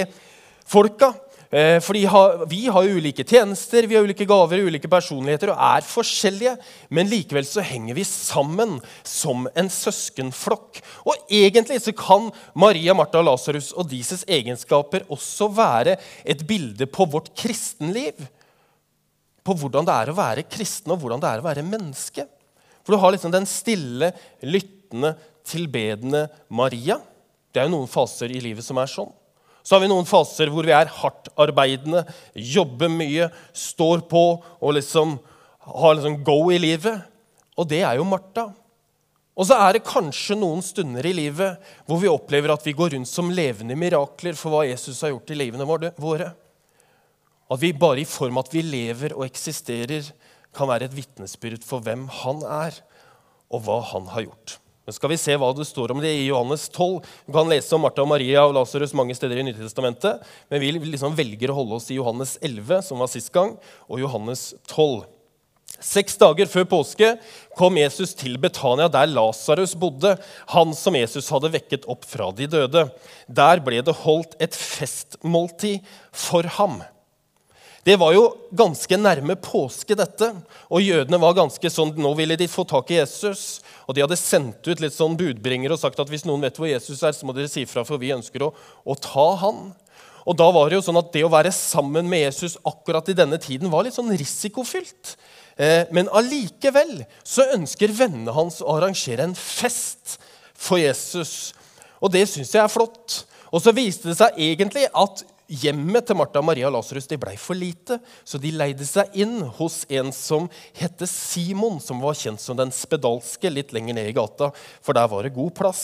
folka. 0.68 1.12
Eh, 1.50 1.80
for 1.82 1.98
vi 2.46 2.66
har 2.70 2.86
ulike 2.86 3.24
tjenester, 3.26 3.88
vi 3.90 3.96
har 3.96 4.04
ulike 4.06 4.26
gaver, 4.28 4.62
ulike 4.62 4.88
personligheter 4.88 5.50
og 5.50 5.62
er 5.66 5.86
forskjellige. 5.86 6.52
Men 6.94 7.10
likevel 7.10 7.48
så 7.48 7.64
henger 7.66 7.96
vi 7.96 8.06
sammen 8.06 8.78
som 9.02 9.48
en 9.58 9.70
søskenflokk. 9.72 10.78
Og 11.08 11.32
egentlig 11.40 11.80
så 11.82 11.96
kan 11.96 12.30
Maria, 12.54 12.94
Martha 12.94 13.24
Lasarus 13.24 13.72
og 13.74 13.88
Dises 13.90 14.22
egenskaper 14.28 15.08
også 15.10 15.50
være 15.56 15.96
et 16.24 16.44
bilde 16.46 16.86
på 16.86 17.08
vårt 17.10 17.32
kristenliv 17.34 18.28
på 19.50 19.58
hvordan 19.58 19.86
det 19.88 19.96
er 19.96 20.12
å 20.12 20.18
være 20.18 20.46
kristen, 20.48 20.94
og 20.94 21.02
hvordan 21.02 21.22
det 21.22 21.30
er 21.30 21.42
å 21.42 21.46
være 21.46 21.66
menneske. 21.66 22.26
For 22.80 22.94
du 22.94 23.02
har 23.02 23.14
liksom 23.14 23.32
den 23.34 23.48
stille, 23.48 24.12
lyttende, 24.46 25.14
tilbedende 25.46 26.26
Maria. 26.48 27.00
Det 27.50 27.60
er 27.60 27.68
jo 27.68 27.74
noen 27.74 27.90
faser 27.90 28.32
i 28.32 28.40
livet 28.42 28.64
som 28.64 28.78
er 28.80 28.90
sånn. 28.90 29.10
Så 29.62 29.76
har 29.76 29.82
vi 29.82 29.90
noen 29.90 30.08
faser 30.08 30.48
hvor 30.52 30.64
vi 30.66 30.72
er 30.72 30.88
hardtarbeidende, 31.00 32.06
jobber 32.34 32.88
mye, 32.92 33.28
står 33.52 34.06
på 34.08 34.24
og 34.40 34.74
liksom 34.78 35.18
har 35.76 35.96
liksom 35.98 36.22
go 36.24 36.38
i 36.50 36.58
livet. 36.60 37.04
Og 37.60 37.68
det 37.68 37.82
er 37.84 37.98
jo 38.00 38.08
Martha. 38.08 38.48
Og 39.36 39.46
så 39.48 39.56
er 39.62 39.76
det 39.76 39.86
kanskje 39.86 40.36
noen 40.36 40.60
stunder 40.64 41.06
i 41.06 41.14
livet 41.16 41.70
hvor 41.88 42.00
vi 42.02 42.10
opplever 42.10 42.52
at 42.52 42.64
vi 42.66 42.74
går 42.76 42.96
rundt 42.96 43.08
som 43.08 43.30
levende 43.32 43.76
mirakler 43.78 44.36
for 44.36 44.52
hva 44.52 44.64
Jesus 44.68 45.00
har 45.04 45.14
gjort 45.14 45.32
i 45.32 45.38
livene 45.38 45.68
våre. 45.68 46.32
At 47.50 47.60
vi 47.62 47.72
bare 47.74 48.02
i 48.02 48.08
form 48.08 48.38
av 48.38 48.46
at 48.46 48.54
vi 48.54 48.62
lever 48.62 49.16
og 49.16 49.26
eksisterer, 49.26 50.12
kan 50.54 50.66
være 50.70 50.88
et 50.88 50.96
vitnesbyrd 50.96 51.62
for 51.66 51.82
hvem 51.84 52.08
han 52.22 52.42
er, 52.42 52.80
og 53.50 53.62
hva 53.66 53.78
han 53.92 54.08
har 54.10 54.26
gjort. 54.26 54.56
Men 54.86 54.96
skal 54.96 55.12
vi 55.12 55.20
se 55.20 55.36
hva 55.38 55.52
det 55.54 55.66
står 55.68 55.92
om 55.94 56.00
det 56.02 56.10
i 56.16 56.26
Johannes 56.26 56.64
12. 56.72 57.04
Du 57.26 57.34
kan 57.36 57.50
lese 57.50 57.76
om 57.76 57.84
Martha 57.84 58.02
og 58.02 58.10
Maria 58.10 58.42
og 58.46 58.56
Lasarus 58.56 58.94
mange 58.96 59.14
steder 59.14 59.38
i 59.38 59.44
Nytestamentet, 59.46 60.24
men 60.50 60.62
vi 60.62 60.72
liksom 60.74 61.14
velger 61.18 61.52
å 61.52 61.60
holde 61.60 61.78
oss 61.78 61.90
i 61.92 61.98
Johannes 62.00 62.36
11, 62.42 62.82
som 62.88 63.02
var 63.02 63.10
sist 63.12 63.30
gang, 63.34 63.56
og 63.86 64.02
Johannes 64.02 64.48
12. 64.72 65.04
Seks 65.80 66.18
dager 66.18 66.50
før 66.50 66.66
påske 66.68 67.12
kom 67.56 67.78
Jesus 67.78 68.12
til 68.18 68.34
Betania, 68.42 68.88
der 68.90 69.08
Lasarus 69.08 69.76
bodde, 69.78 70.16
han 70.50 70.74
som 70.76 70.98
Jesus 70.98 71.30
hadde 71.30 71.52
vekket 71.54 71.86
opp 71.90 72.02
fra 72.08 72.32
de 72.34 72.50
døde. 72.50 72.88
Der 73.30 73.62
ble 73.64 73.78
det 73.86 73.94
holdt 74.02 74.34
et 74.42 74.58
festmåltid 74.58 75.86
for 76.10 76.50
ham. 76.58 76.80
Det 77.84 77.96
var 77.96 78.12
jo 78.12 78.24
ganske 78.52 78.96
nærme 79.00 79.38
påske, 79.40 79.96
dette. 79.96 80.28
Og 80.68 80.84
jødene 80.84 81.20
var 81.20 81.38
ganske 81.38 81.70
sånn 81.72 81.94
Nå 81.96 82.12
ville 82.18 82.36
de 82.36 82.48
få 82.50 82.66
tak 82.68 82.92
i 82.92 82.98
Jesus. 82.98 83.62
Og 83.88 83.96
de 83.96 84.04
hadde 84.04 84.18
sendt 84.20 84.68
ut 84.68 84.82
litt 84.82 84.96
sånn 84.96 85.16
budbringere 85.18 85.76
og 85.76 85.80
sagt 85.80 86.00
at 86.02 86.12
hvis 86.12 86.26
noen 86.28 86.44
vet 86.44 86.60
hvor 86.60 86.68
Jesus 86.68 87.00
er, 87.00 87.16
så 87.16 87.26
må 87.26 87.36
dere 87.36 87.48
si 87.50 87.64
fra, 87.68 87.86
for 87.88 88.00
vi 88.00 88.12
ønsker 88.12 88.44
å, 88.44 88.52
å 88.84 88.98
ta 89.00 89.28
han. 89.46 89.70
Og 90.28 90.36
da 90.36 90.50
var 90.52 90.68
det 90.68 90.76
jo 90.76 90.84
sånn 90.84 91.00
at 91.00 91.08
det 91.14 91.24
å 91.24 91.32
være 91.32 91.52
sammen 91.56 92.08
med 92.10 92.26
Jesus 92.26 92.58
akkurat 92.68 93.08
i 93.08 93.16
denne 93.16 93.40
tiden 93.40 93.72
var 93.72 93.86
litt 93.86 93.96
sånn 93.96 94.12
risikofylt. 94.12 95.16
Eh, 95.56 95.88
men 95.96 96.12
allikevel 96.12 97.00
så 97.24 97.48
ønsker 97.56 97.96
vennene 97.96 98.34
hans 98.36 98.60
å 98.60 98.76
arrangere 98.76 99.24
en 99.24 99.36
fest 99.36 100.18
for 100.52 100.80
Jesus. 100.80 101.54
Og 102.04 102.12
det 102.12 102.26
syns 102.28 102.52
jeg 102.52 102.62
er 102.62 102.72
flott. 102.72 103.22
Og 103.50 103.64
så 103.64 103.72
viste 103.74 104.12
det 104.12 104.18
seg 104.20 104.36
egentlig 104.38 104.86
at 104.92 105.24
Hjemmet 105.50 106.06
til 106.06 106.14
Martha, 106.14 106.38
Maria 106.46 106.68
og 106.68 106.76
Lasarus 106.76 107.08
ble 107.10 107.34
for 107.40 107.58
lite, 107.58 107.96
så 108.22 108.38
de 108.38 108.52
leide 108.54 108.86
seg 108.86 109.16
inn 109.18 109.40
hos 109.58 109.80
en 109.90 110.12
som 110.14 110.46
het 110.78 111.02
Simon, 111.10 111.80
som 111.82 111.98
var 112.02 112.14
kjent 112.14 112.38
som 112.38 112.58
den 112.58 112.70
spedalske, 112.70 113.50
litt 113.50 113.74
lenger 113.74 113.98
ned 113.98 114.12
i 114.12 114.14
gata, 114.14 114.52
for 114.78 114.94
der 114.94 115.10
var 115.10 115.26
det 115.26 115.34
god 115.34 115.50
plass. 115.58 115.82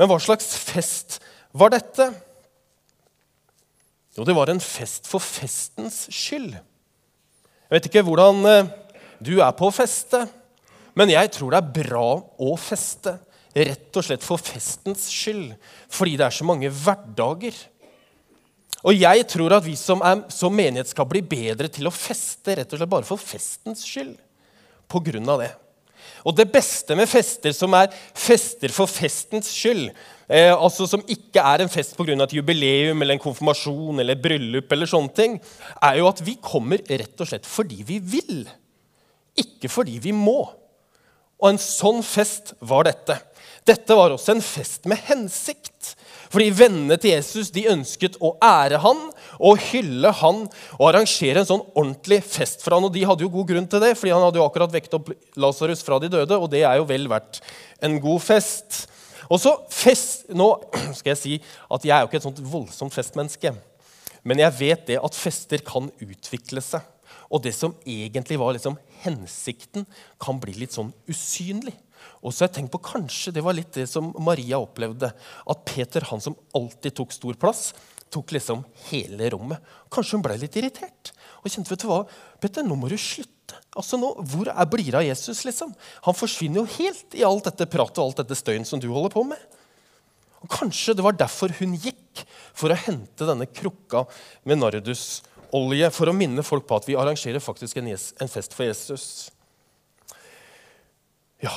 Men 0.00 0.08
hva 0.08 0.16
slags 0.16 0.48
fest 0.56 1.18
var 1.52 1.74
dette? 1.74 2.08
Jo, 4.16 4.24
det 4.24 4.36
var 4.36 4.48
en 4.48 4.62
fest 4.62 5.10
for 5.10 5.20
festens 5.20 6.06
skyld. 6.08 6.54
Jeg 6.54 7.76
vet 7.76 7.90
ikke 7.90 8.04
hvordan 8.06 8.48
eh, 8.48 8.72
du 9.20 9.36
er 9.42 9.52
på 9.58 9.68
å 9.68 9.74
feste, 9.74 10.22
men 10.96 11.12
jeg 11.12 11.32
tror 11.34 11.52
det 11.52 11.60
er 11.60 11.84
bra 11.84 12.08
å 12.22 12.56
feste. 12.60 13.16
Rett 13.54 13.94
og 13.94 14.02
slett 14.02 14.24
for 14.26 14.40
festens 14.42 15.04
skyld, 15.12 15.52
fordi 15.92 16.16
det 16.18 16.26
er 16.26 16.34
så 16.34 16.46
mange 16.46 16.70
hverdager 16.74 17.54
og 18.84 18.92
jeg 18.92 19.24
tror 19.32 19.56
at 19.56 19.64
vi 19.64 19.74
som, 19.80 20.02
er, 20.04 20.26
som 20.32 20.52
menighet 20.52 20.90
skal 20.92 21.08
bli 21.08 21.22
bedre 21.24 21.70
til 21.72 21.88
å 21.88 21.94
feste 21.94 22.58
rett 22.58 22.72
og 22.72 22.80
slett 22.80 22.92
bare 22.92 23.08
for 23.08 23.20
festens 23.20 23.84
skyld. 23.88 24.16
På 24.90 25.00
grunn 25.00 25.30
av 25.32 25.40
det. 25.40 25.52
Og 26.24 26.36
det 26.36 26.46
beste 26.52 26.96
med 26.96 27.08
fester 27.08 27.52
som 27.56 27.72
er 27.76 27.92
fester 27.92 28.72
for 28.72 28.88
festens 28.88 29.48
skyld, 29.52 29.88
eh, 30.28 30.52
altså 30.52 30.86
som 30.88 31.04
ikke 31.08 31.40
er 31.40 31.64
en 31.64 31.72
fest 31.72 31.96
pga. 31.96 32.16
et 32.22 32.36
jubileum 32.36 33.02
eller 33.02 33.14
en 33.14 33.24
konfirmasjon 33.24 34.00
eller 34.00 34.20
bryllup, 34.20 34.72
eller 34.72 34.86
sånne 34.86 35.14
ting, 35.16 35.40
er 35.82 35.98
jo 35.98 36.08
at 36.08 36.20
vi 36.24 36.36
kommer 36.40 36.80
rett 36.88 37.20
og 37.20 37.28
slett 37.28 37.46
fordi 37.46 37.82
vi 37.84 37.98
vil. 37.98 38.44
Ikke 39.36 39.68
fordi 39.68 39.98
vi 39.98 40.12
må. 40.12 40.48
Og 41.40 41.48
en 41.50 41.58
sånn 41.58 42.02
fest 42.02 42.54
var 42.60 42.84
dette. 42.84 43.18
Dette 43.64 43.96
var 43.96 44.12
også 44.12 44.36
en 44.36 44.44
fest 44.44 44.84
med 44.88 45.00
hensikt. 45.08 45.94
Fordi 46.34 46.48
vennene 46.50 46.96
til 46.98 47.12
Jesus 47.12 47.52
de 47.54 47.68
ønsket 47.70 48.16
å 48.18 48.32
ære 48.42 48.80
han 48.82 49.04
og 49.38 49.60
hylle 49.68 50.10
han 50.18 50.40
og 50.80 50.88
arrangere 50.88 51.44
en 51.44 51.46
sånn 51.46 51.62
ordentlig 51.76 52.18
fest 52.26 52.64
for 52.64 52.74
han. 52.74 52.86
Og 52.88 52.94
de 52.94 53.04
hadde 53.06 53.22
jo 53.22 53.30
god 53.36 53.52
grunn 53.52 53.68
til 53.70 53.82
det, 53.84 53.92
fordi 53.98 54.14
han 54.16 54.24
hadde 54.24 54.40
jo 54.40 54.46
akkurat 54.48 54.74
vekt 54.74 54.96
opp 54.98 55.12
Lasarus 55.38 55.84
fra 55.86 56.00
de 56.02 56.10
døde. 56.10 56.38
Og 56.38 56.50
det 56.50 56.64
er 56.66 56.80
jo 56.80 56.88
vel 56.88 57.06
verdt 57.12 57.38
en 57.84 58.00
god 58.02 58.24
fest. 58.24 58.84
Og 59.30 59.38
så 59.40 59.54
fest, 59.72 60.26
Nå 60.34 60.48
skal 60.98 61.14
jeg 61.14 61.20
si 61.20 61.36
at 61.70 61.86
jeg 61.86 61.94
er 61.94 62.02
jo 62.02 62.10
ikke 62.10 62.20
et 62.22 62.26
sånt 62.26 62.42
voldsomt 62.50 62.96
festmenneske. 62.96 63.54
Men 64.24 64.40
jeg 64.40 64.58
vet 64.58 64.84
det 64.88 64.98
at 65.04 65.18
fester 65.18 65.62
kan 65.64 65.90
utvikle 66.02 66.64
seg. 66.64 66.82
Og 67.30 67.42
det 67.44 67.54
som 67.56 67.74
egentlig 67.86 68.38
var 68.40 68.54
liksom 68.56 68.76
hensikten, 69.04 69.86
kan 70.22 70.38
bli 70.40 70.56
litt 70.58 70.74
sånn 70.74 70.92
usynlig. 71.10 71.76
Og 72.22 72.32
så 72.32 72.44
har 72.44 72.50
jeg 72.50 72.56
tenkt 72.60 72.74
på 72.74 72.82
Kanskje 72.84 73.34
det 73.36 73.44
var 73.44 73.56
litt 73.56 73.74
det 73.76 73.86
som 73.90 74.12
Maria 74.24 74.60
opplevde. 74.62 75.10
At 75.50 75.64
Peter, 75.68 76.06
han 76.10 76.22
som 76.24 76.36
alltid 76.56 76.96
tok 76.96 77.12
stor 77.14 77.36
plass, 77.40 77.72
tok 78.14 78.34
liksom 78.36 78.62
hele 78.90 79.28
rommet. 79.34 79.62
Kanskje 79.92 80.18
hun 80.18 80.24
ble 80.24 80.38
litt 80.40 80.56
irritert. 80.60 81.12
Og 81.42 81.50
kjente, 81.50 81.72
vet 81.72 81.82
du 81.82 81.90
hva, 81.90 82.04
Peter, 82.40 82.64
nå 82.66 82.76
må 82.78 82.88
du 82.90 82.96
slutte. 83.00 83.58
Altså 83.76 83.98
nå, 84.00 84.12
Hvor 84.30 84.48
er, 84.52 84.70
blir 84.70 84.96
av 84.96 85.04
Jesus? 85.04 85.42
liksom? 85.46 85.74
Han 86.06 86.16
forsvinner 86.16 86.62
jo 86.62 86.78
helt 86.78 87.16
i 87.18 87.26
alt 87.26 87.50
dette 87.50 87.68
pratet 87.70 88.00
og 88.00 88.08
alt 88.08 88.22
dette 88.22 88.38
støyen 88.38 88.66
som 88.68 88.80
du 88.80 88.88
holder 88.92 89.12
på 89.14 89.26
med. 89.28 89.60
Og 90.44 90.50
Kanskje 90.52 90.94
det 90.96 91.04
var 91.04 91.16
derfor 91.16 91.52
hun 91.60 91.76
gikk, 91.80 92.24
for 92.54 92.70
å 92.70 92.78
hente 92.78 93.26
denne 93.26 93.48
krukka 93.50 94.04
med 94.46 94.60
nardusolje, 94.60 95.88
for 95.90 96.10
å 96.10 96.16
minne 96.16 96.44
folk 96.46 96.68
på 96.68 96.78
at 96.78 96.86
vi 96.86 96.96
arrangerer 97.00 97.42
faktisk 97.42 97.80
en 97.82 98.30
fest 98.30 98.54
for 98.54 98.68
Jesus. 98.68 99.06
Ja, 101.42 101.52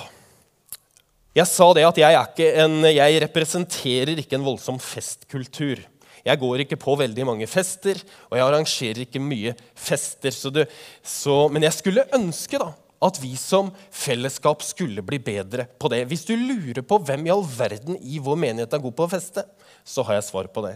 jeg 1.38 1.50
sa 1.50 1.67
det 1.75 1.86
at 1.86 2.00
jeg, 2.01 2.50
en, 2.63 2.79
jeg, 2.89 3.22
representerer 3.27 4.17
ikke 4.17 4.39
en 4.39 4.48
voldsom 4.48 4.79
festkultur. 4.82 5.84
Jeg 6.25 6.41
går 6.41 6.63
ikke 6.63 6.79
på 6.82 6.96
veldig 7.00 7.27
mange 7.29 7.48
fester, 7.48 8.00
og 8.27 8.39
jeg 8.39 8.46
arrangerer 8.46 9.03
ikke 9.06 9.22
mye 9.22 9.53
fester. 9.77 10.34
Så 10.34 10.51
det, 10.53 10.65
så, 11.06 11.46
men 11.53 11.67
jeg 11.67 11.77
skulle 11.77 12.08
ønske 12.17 12.60
da, 12.60 12.72
at 13.06 13.20
vi 13.22 13.36
som 13.38 13.70
fellesskap 13.94 14.65
skulle 14.65 15.06
bli 15.06 15.20
bedre 15.22 15.67
på 15.77 15.91
det. 15.94 16.01
Hvis 16.10 16.25
du 16.25 16.34
lurer 16.34 16.82
på 16.82 16.98
hvem 17.06 17.27
i 17.27 17.34
all 17.34 17.46
verden 17.46 18.00
i 18.01 18.17
vår 18.24 18.39
menighet 18.41 18.74
er 18.74 18.84
god 18.84 18.98
på 18.98 19.06
å 19.06 19.12
feste, 19.13 19.46
så 19.86 20.03
har 20.08 20.17
jeg 20.17 20.29
svar 20.32 20.50
på 20.51 20.65
det. 20.65 20.75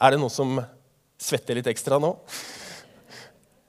Er 0.00 0.14
det 0.14 0.18
noen 0.18 0.32
som 0.32 0.58
svetter 1.20 1.58
litt 1.58 1.68
ekstra 1.70 2.00
nå? 2.02 2.16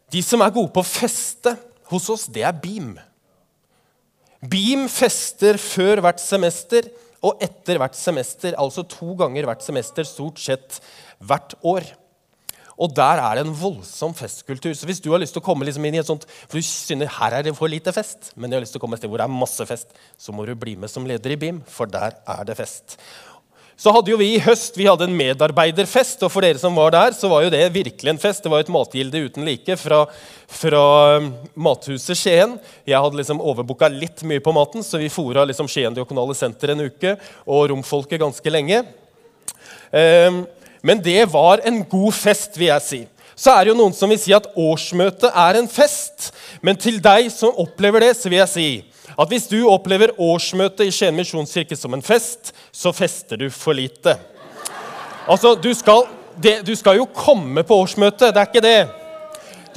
De 0.10 0.24
som 0.24 0.42
er 0.42 0.56
gode 0.56 0.72
på 0.74 0.82
å 0.82 0.88
feste 0.88 1.54
hos 1.92 2.10
oss, 2.10 2.26
det 2.32 2.48
er 2.48 2.56
Beam. 2.56 2.96
Beam 4.46 4.86
fester 4.92 5.58
før 5.62 6.04
hvert 6.06 6.22
semester 6.22 6.90
og 7.26 7.40
etter 7.42 7.80
hvert 7.82 7.98
semester, 7.98 8.54
altså 8.62 8.84
to 8.86 9.16
ganger 9.18 9.48
hvert 9.50 9.64
semester, 9.66 10.06
stort 10.06 10.42
sett 10.42 10.78
hvert 11.18 11.56
år. 11.66 11.88
Og 12.78 12.94
der 12.94 13.18
er 13.24 13.40
det 13.40 13.48
en 13.48 13.56
voldsom 13.58 14.14
festkultur. 14.14 14.76
Så 14.78 14.86
hvis 14.86 15.02
du 15.02 15.10
har 15.10 15.22
lyst 15.22 15.34
til 15.34 15.42
å 15.42 15.48
komme 15.48 15.66
liksom 15.66 15.86
inn 15.90 15.98
i 15.98 16.02
et 16.04 16.10
sånt, 16.10 16.28
for 16.46 16.60
du 16.60 16.66
synes 16.66 17.16
her 17.18 17.40
er 17.40 17.48
det 17.48 17.56
for 17.58 17.72
lite 17.72 17.94
fest, 17.96 18.32
men 18.36 18.52
du 18.52 18.58
har 18.58 18.62
lyst 18.62 18.76
til 18.76 18.82
å 18.82 18.84
komme 18.84 18.98
et 18.98 19.02
sted 19.02 19.10
hvor 19.10 19.24
det 19.24 19.26
er 19.26 19.34
masse 19.34 19.66
fest, 19.66 19.98
så 20.22 20.36
må 20.36 20.46
du 20.46 20.54
bli 20.54 20.76
med 20.78 20.94
som 20.94 21.08
leder 21.10 21.34
i 21.34 21.40
BIM, 21.42 21.64
for 21.66 21.90
der 21.90 22.20
er 22.22 22.46
det 22.46 22.58
fest. 22.60 23.00
Så 23.78 23.92
hadde 23.94 24.10
jo 24.10 24.18
vi 24.18 24.32
i 24.34 24.42
høst 24.42 24.74
vi 24.80 24.88
hadde 24.88 25.06
en 25.06 25.14
medarbeiderfest, 25.14 26.24
og 26.26 26.32
for 26.34 26.42
dere 26.42 26.58
som 26.58 26.74
var 26.74 26.96
der, 26.96 27.14
så 27.14 27.30
var 27.30 27.44
jo 27.46 27.52
det 27.54 27.62
virkelig 27.76 28.10
en 28.10 28.20
fest. 28.22 28.42
Det 28.42 28.50
var 28.50 28.64
et 28.64 28.72
matgilde 28.74 29.22
uten 29.28 29.46
like 29.46 29.76
fra, 29.78 30.00
fra 30.50 30.86
um, 31.22 31.28
Mathuset 31.68 32.18
Skien. 32.18 32.56
Jeg 32.90 32.98
hadde 32.98 33.20
liksom 33.20 33.44
overbooka 33.44 33.92
litt 33.94 34.24
mye 34.26 34.42
på 34.42 34.56
maten, 34.58 34.82
så 34.82 34.98
vi 34.98 35.12
fora 35.14 35.46
liksom 35.46 35.70
Skien 35.70 35.94
Diakonale 35.94 36.34
Senter 36.38 36.74
en 36.74 36.88
uke 36.88 37.14
og 37.46 37.68
romfolket 37.70 38.24
ganske 38.24 38.56
lenge. 38.56 38.82
Um, 39.94 40.42
men 40.82 41.06
det 41.06 41.28
var 41.30 41.62
en 41.62 41.84
god 41.86 42.18
fest, 42.18 42.58
vil 42.58 42.72
jeg 42.72 42.86
si. 42.88 43.02
Så 43.38 43.54
er 43.54 43.62
det 43.62 43.76
jo 43.76 43.78
noen 43.78 43.94
som 43.94 44.10
vil 44.10 44.18
si 44.18 44.34
at 44.34 44.50
årsmøtet 44.58 45.30
er 45.30 45.60
en 45.60 45.70
fest. 45.70 46.32
Men 46.66 46.82
til 46.82 46.98
deg 46.98 47.30
som 47.30 47.54
opplever 47.62 48.08
det, 48.08 48.16
så 48.18 48.34
vil 48.34 48.42
jeg 48.42 48.56
si 48.56 48.70
at 49.18 49.32
hvis 49.34 49.48
du 49.50 49.58
opplever 49.66 50.14
årsmøtet 50.22 50.86
i 50.86 50.94
Skien 50.94 51.16
misjonskirke 51.18 51.78
som 51.78 51.96
en 51.98 52.06
fest, 52.06 52.54
så 52.72 52.94
fester 52.94 53.40
du 53.42 53.48
for 53.54 53.74
lite. 53.78 54.14
Altså, 55.28 55.56
du 55.58 55.72
skal, 55.76 56.06
det, 56.38 56.62
du 56.68 56.76
skal 56.78 57.00
jo 57.00 57.10
komme 57.10 57.66
på 57.66 57.82
årsmøtet, 57.82 58.30
det 58.30 58.42
er 58.42 58.52
ikke 58.52 58.66
det. 58.66 58.80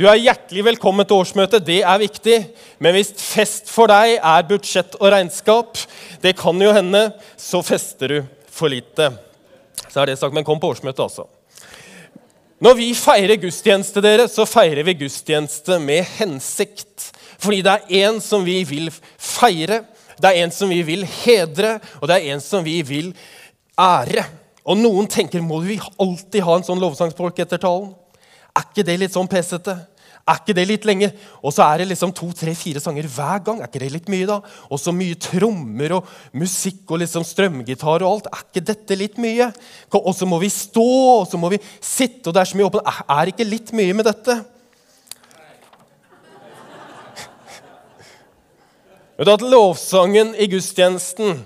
Du 0.01 0.07
er 0.09 0.21
hjertelig 0.21 0.63
velkommen 0.65 1.05
til 1.05 1.19
årsmøtet, 1.21 1.65
det 1.67 1.81
er 1.83 1.99
viktig. 2.01 2.37
Men 2.81 2.95
hvis 2.97 3.11
fest 3.17 3.69
for 3.69 3.91
deg 3.91 4.15
er 4.17 4.47
budsjett 4.49 4.95
og 5.01 5.11
regnskap, 5.13 5.81
det 6.23 6.37
kan 6.39 6.61
jo 6.61 6.71
hende, 6.77 7.09
så 7.37 7.61
fester 7.65 8.15
du 8.15 8.21
for 8.49 8.73
lite. 8.73 9.11
Så 9.91 10.01
er 10.01 10.13
det 10.13 10.19
sagt, 10.21 10.35
Men 10.35 10.45
kom 10.45 10.61
på 10.61 10.71
årsmøtet, 10.73 11.03
altså. 11.05 11.27
Når 12.61 12.77
vi 12.77 12.91
feirer 12.95 13.41
gudstjeneste, 13.41 14.03
dere, 14.05 14.29
så 14.29 14.45
feirer 14.45 14.85
vi 14.85 14.99
gudstjeneste 15.01 15.79
med 15.81 16.05
hensikt. 16.19 17.10
Fordi 17.41 17.63
det 17.65 17.77
er 17.77 18.07
en 18.07 18.21
som 18.25 18.45
vi 18.45 18.59
vil 18.69 18.91
feire, 19.17 19.83
det 20.21 20.31
er 20.31 20.43
en 20.45 20.53
som 20.53 20.69
vi 20.69 20.83
vil 20.85 21.07
hedre, 21.09 21.79
og 22.01 22.11
det 22.11 22.19
er 22.19 22.35
en 22.35 22.43
som 22.45 22.65
vi 22.65 22.81
vil 22.85 23.15
ære. 23.81 24.27
Og 24.69 24.77
noen 24.77 25.09
tenker 25.09 25.41
må 25.45 25.63
vi 25.65 25.79
alltid 25.81 26.45
ha 26.45 26.59
en 26.59 26.67
sånn 26.67 26.83
lovsangspolk 26.83 27.41
etter 27.41 27.61
talen? 27.63 27.95
Er 28.51 28.67
ikke 28.67 28.85
det 28.85 28.99
litt 29.01 29.15
sånn 29.17 29.31
pesete? 29.31 29.79
Er 30.29 30.39
ikke 30.39 30.55
det 30.55 30.67
litt 30.69 30.85
lenge? 30.87 31.09
Og 31.41 31.55
så 31.55 31.65
er 31.65 31.81
det 31.81 31.89
liksom 31.91 32.13
to, 32.15 32.29
tre, 32.37 32.53
fire 32.59 32.83
sanger 32.83 33.09
hver 33.11 33.41
gang. 33.47 33.63
Er 33.63 33.71
ikke 33.71 33.83
det 33.83 33.91
litt 33.95 34.11
mye, 34.13 34.29
da? 34.29 34.39
Og 34.69 34.79
så 34.79 34.93
mye 34.95 35.17
trommer 35.19 35.97
og 35.97 36.13
musikk 36.37 36.93
og 36.93 37.01
liksom 37.03 37.25
strømgitar 37.27 38.05
og 38.05 38.11
alt. 38.11 38.31
Er 38.31 38.45
ikke 38.45 38.67
dette 38.69 38.99
litt 39.01 39.19
mye? 39.23 39.49
Og 39.97 40.13
så 40.15 40.29
må 40.29 40.39
vi 40.43 40.53
stå, 40.53 40.87
og 41.23 41.27
så 41.31 41.41
må 41.41 41.51
vi 41.55 41.63
sitte, 41.81 42.29
og 42.29 42.37
det 42.37 42.45
er 42.45 42.53
så 42.53 42.61
mye 42.61 42.69
åpent. 42.69 42.91
Er 43.09 43.33
ikke 43.33 43.49
litt 43.49 43.73
mye 43.75 43.97
med 43.97 44.11
dette? 44.11 44.39
Vet 49.21 49.29
du 49.29 49.33
at 49.35 49.43
Lovsangen 49.53 50.31
i 50.41 50.47
gudstjenesten, 50.49 51.43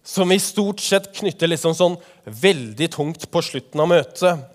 som 0.00 0.30
vi 0.32 0.38
stort 0.40 0.80
sett 0.80 1.10
knytter 1.18 1.50
liksom 1.50 1.74
sånn 1.76 1.98
veldig 2.24 2.86
tungt 2.94 3.26
på 3.28 3.42
slutten 3.44 3.82
av 3.84 3.90
møtet, 3.90 4.46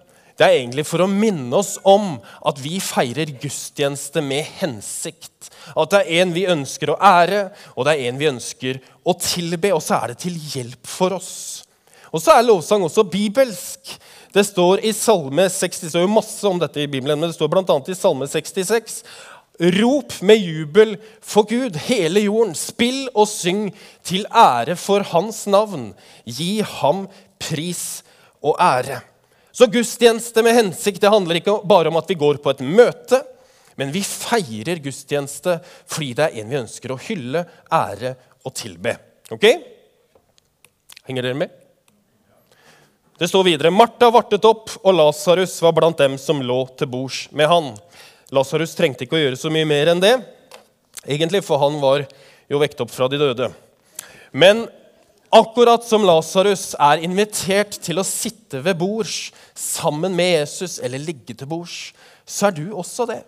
det 0.42 0.48
er 0.48 0.56
egentlig 0.56 0.88
for 0.90 1.04
å 1.06 1.08
minne 1.12 1.54
oss 1.60 1.75
om 1.86 2.16
at 2.42 2.58
vi 2.58 2.80
feirer 2.82 3.36
gudstjeneste 3.38 4.24
med 4.25 4.50
hensikt. 4.63 5.52
At 5.78 5.94
det 5.94 6.00
er 6.02 6.24
en 6.24 6.34
vi 6.34 6.48
ønsker 6.50 6.90
å 6.90 6.98
ære, 6.98 7.44
og 7.78 7.86
det 7.86 7.94
er 7.94 8.10
en 8.10 8.18
vi 8.18 8.32
ønsker 8.32 8.82
å 9.06 9.13
tilbe. 9.13 9.70
Og 9.78 9.86
så 9.86 10.00
er 10.00 10.16
det 10.16 10.24
til 10.25 10.40
hjelp 10.56 10.90
for 10.90 11.13
oss. 11.20 11.36
Og 12.10 12.18
så 12.18 12.34
er 12.34 12.48
lovsang 12.48 12.82
også 12.90 13.06
bibelsk. 13.13 13.94
Det 14.34 14.42
står 14.48 14.82
i 14.82 14.96
Salme 14.98 15.46
60, 15.54 15.86
det 15.86 15.94
står 15.94 16.08
jo 16.08 16.16
masse 16.16 16.50
om 16.50 16.58
dette 16.58 16.82
i 16.82 16.90
Bibelen, 16.90 17.20
men 17.22 17.30
det 17.30 17.38
står 17.38 17.54
bl.a. 17.54 17.78
i 17.86 17.94
Salme 17.94 18.25
66 18.25 19.04
Rop 19.63 20.17
med 20.22 20.41
jubel 20.43 20.98
for 21.24 21.48
Gud, 21.48 21.77
hele 21.86 22.25
jorden. 22.25 22.55
Spill 22.58 23.05
og 23.13 23.29
syng 23.32 23.70
til 24.03 24.25
ære 24.27 24.75
for 24.75 25.05
Hans 25.13 25.46
navn. 25.48 25.93
Gi 26.27 26.58
ham 26.82 27.05
pris 27.39 28.03
og 28.43 28.60
ære. 28.60 29.00
Så 29.53 29.70
gudstjeneste 29.72 30.43
med 30.43 30.58
hensikt 30.58 31.00
det 31.00 31.12
handler 31.13 31.39
ikke 31.39 31.60
bare 31.70 31.91
om 31.91 32.00
at 32.00 32.10
vi 32.10 32.17
går 32.20 32.41
på 32.43 32.51
et 32.51 32.63
møte, 32.65 33.22
men 33.77 33.93
vi 33.93 34.01
feirer 34.03 34.82
gudstjeneste 34.82 35.60
fordi 35.86 36.13
det 36.17 36.25
er 36.25 36.39
en 36.41 36.50
vi 36.50 36.60
ønsker 36.60 36.93
å 36.93 37.00
hylle, 37.05 37.46
ære 37.72 38.15
og 38.43 38.55
tilbe. 38.58 38.98
Ok? 39.32 39.46
Henger 41.08 41.29
dere 41.29 41.38
med? 41.38 41.60
Det 43.20 43.29
står 43.29 43.46
videre 43.46 43.72
Martha 43.72 44.10
vartet 44.12 44.43
opp, 44.50 44.72
og 44.82 44.98
Lasarus 44.98 45.53
var 45.63 45.75
blant 45.77 46.01
dem 46.01 46.17
som 46.20 46.41
lå 46.43 46.63
til 46.75 46.89
bords 46.89 47.27
med 47.32 47.48
han. 47.48 47.70
Lasarus 48.34 48.74
trengte 48.74 49.06
ikke 49.06 49.20
å 49.20 49.22
gjøre 49.22 49.38
så 49.38 49.52
mye 49.54 49.68
mer 49.70 49.92
enn 49.92 50.02
det, 50.02 50.13
egentlig, 51.06 51.44
for 51.46 51.62
han 51.62 51.78
var 51.82 52.06
jo 52.50 52.62
vekt 52.62 52.82
opp 52.82 52.90
fra 52.94 53.06
de 53.12 53.20
døde. 53.22 53.50
Men 54.34 54.66
akkurat 55.34 55.86
som 55.86 56.06
Lasarus 56.08 56.72
er 56.82 57.04
invitert 57.06 57.78
til 57.86 58.02
å 58.02 58.08
sitte 58.08 58.63
ved 58.66 58.80
bords 58.80 59.32
sammen 59.58 60.16
med 60.18 60.32
Jesus 60.40 60.80
eller 60.82 61.02
ligge 61.02 61.36
til 61.38 61.50
bords, 61.50 61.92
så 62.25 62.50
er 62.50 62.58
du 62.58 62.66
også 62.74 63.06
det. 63.10 63.22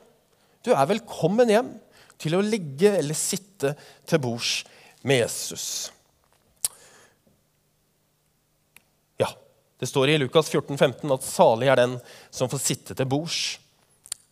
Du 0.65 0.71
er 0.73 0.89
velkommen 0.89 1.51
hjem 1.53 1.75
til 2.21 2.37
å 2.37 2.45
ligge 2.45 2.95
eller 2.97 3.17
sitte 3.17 3.75
til 4.09 4.21
bords 4.23 4.63
med 5.05 5.21
Jesus. 5.21 5.67
Ja, 9.21 9.29
det 9.77 9.91
står 9.91 10.15
i 10.15 10.17
Lukas 10.23 10.49
14, 10.49 10.73
15 10.79 11.13
at 11.13 11.29
salig 11.29 11.69
er 11.69 11.83
den 11.83 11.95
som 12.33 12.49
får 12.49 12.63
sitte 12.63 12.97
til 12.97 13.09
bords 13.13 13.59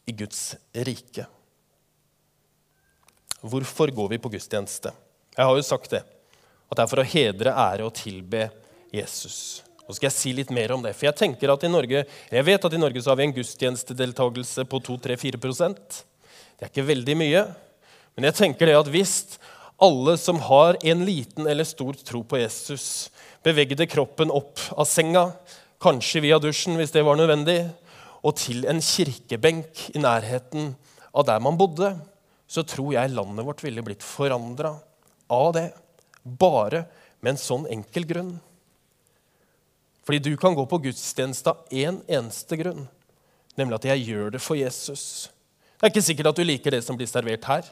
i 0.05 0.15
Guds 0.15 0.55
rike. 0.85 1.25
Hvorfor 3.43 3.91
går 3.91 4.13
vi 4.13 4.21
på 4.23 4.31
gudstjeneste? 4.31 4.93
Jeg 5.35 5.45
har 5.45 5.57
jo 5.57 5.65
sagt 5.65 5.91
det. 5.91 6.03
At 6.71 6.79
det 6.79 6.85
er 6.85 6.91
for 6.91 7.03
å 7.03 7.07
hedre, 7.07 7.53
ære 7.53 7.87
og 7.87 7.95
tilbe 7.97 8.47
Jesus. 8.93 9.63
Og 9.83 9.97
skal 9.97 10.07
jeg 10.07 10.15
si 10.15 10.31
litt 10.35 10.51
mer 10.53 10.71
om 10.75 10.83
det. 10.83 10.93
For 10.95 11.09
jeg 11.09 11.19
tenker 11.19 11.51
at 11.51 11.65
i 11.67 11.71
Norge, 11.71 12.05
jeg 12.07 12.47
vet 12.47 12.67
at 12.67 12.75
i 12.75 12.79
Norge 12.79 13.03
så 13.03 13.11
har 13.11 13.19
vi 13.19 13.27
en 13.27 13.35
gudstjenestedeltakelse 13.35 14.63
på 14.69 14.79
2-3-4% 14.87 15.99
Det 15.99 16.63
er 16.63 16.71
ikke 16.71 16.87
veldig 16.87 17.17
mye. 17.19 17.43
Men 18.15 18.29
jeg 18.29 18.39
tenker 18.39 18.69
det 18.69 18.79
at 18.79 18.91
hvis 18.93 19.15
alle 19.83 20.15
som 20.21 20.39
har 20.45 20.77
en 20.85 21.03
liten 21.03 21.49
eller 21.49 21.67
stor 21.67 21.97
tro 22.05 22.21
på 22.23 22.39
Jesus, 22.39 23.09
bevegde 23.43 23.89
kroppen 23.89 24.31
opp 24.31 24.61
av 24.77 24.87
senga, 24.87 25.31
kanskje 25.83 26.23
via 26.23 26.39
dusjen 26.39 26.77
hvis 26.79 26.93
det 26.95 27.03
var 27.03 27.19
nødvendig, 27.19 27.65
og 28.23 28.37
til 28.39 28.63
en 28.71 28.79
kirkebenk 28.83 29.89
i 29.93 30.01
nærheten 30.01 30.73
av 31.13 31.27
der 31.27 31.43
man 31.43 31.59
bodde, 31.59 31.91
så 32.47 32.63
tror 32.67 32.93
jeg 32.95 33.11
landet 33.11 33.45
vårt 33.45 33.63
ville 33.65 33.83
blitt 33.85 34.05
forandra 34.05 34.75
av 35.31 35.51
det. 35.55 35.67
Bare 36.23 36.85
med 37.19 37.33
en 37.33 37.41
sånn 37.41 37.67
enkel 37.71 38.07
grunn. 38.07 38.33
Fordi 40.03 40.19
du 40.23 40.33
kan 40.39 40.55
gå 40.55 40.65
på 40.67 40.81
gudstjeneste 40.87 41.51
av 41.51 41.71
én 41.71 41.87
en 41.93 42.01
eneste 42.19 42.57
grunn, 42.59 42.85
nemlig 43.59 43.79
at 43.79 43.87
jeg 43.93 44.05
gjør 44.09 44.35
det 44.35 44.41
for 44.43 44.59
Jesus. 44.59 45.29
Det 45.77 45.87
er 45.87 45.93
ikke 45.93 46.05
sikkert 46.05 46.31
at 46.31 46.39
du 46.39 46.45
liker 46.47 46.75
det 46.75 46.83
som 46.83 46.99
blir 46.99 47.09
servert 47.09 47.47
her. 47.47 47.67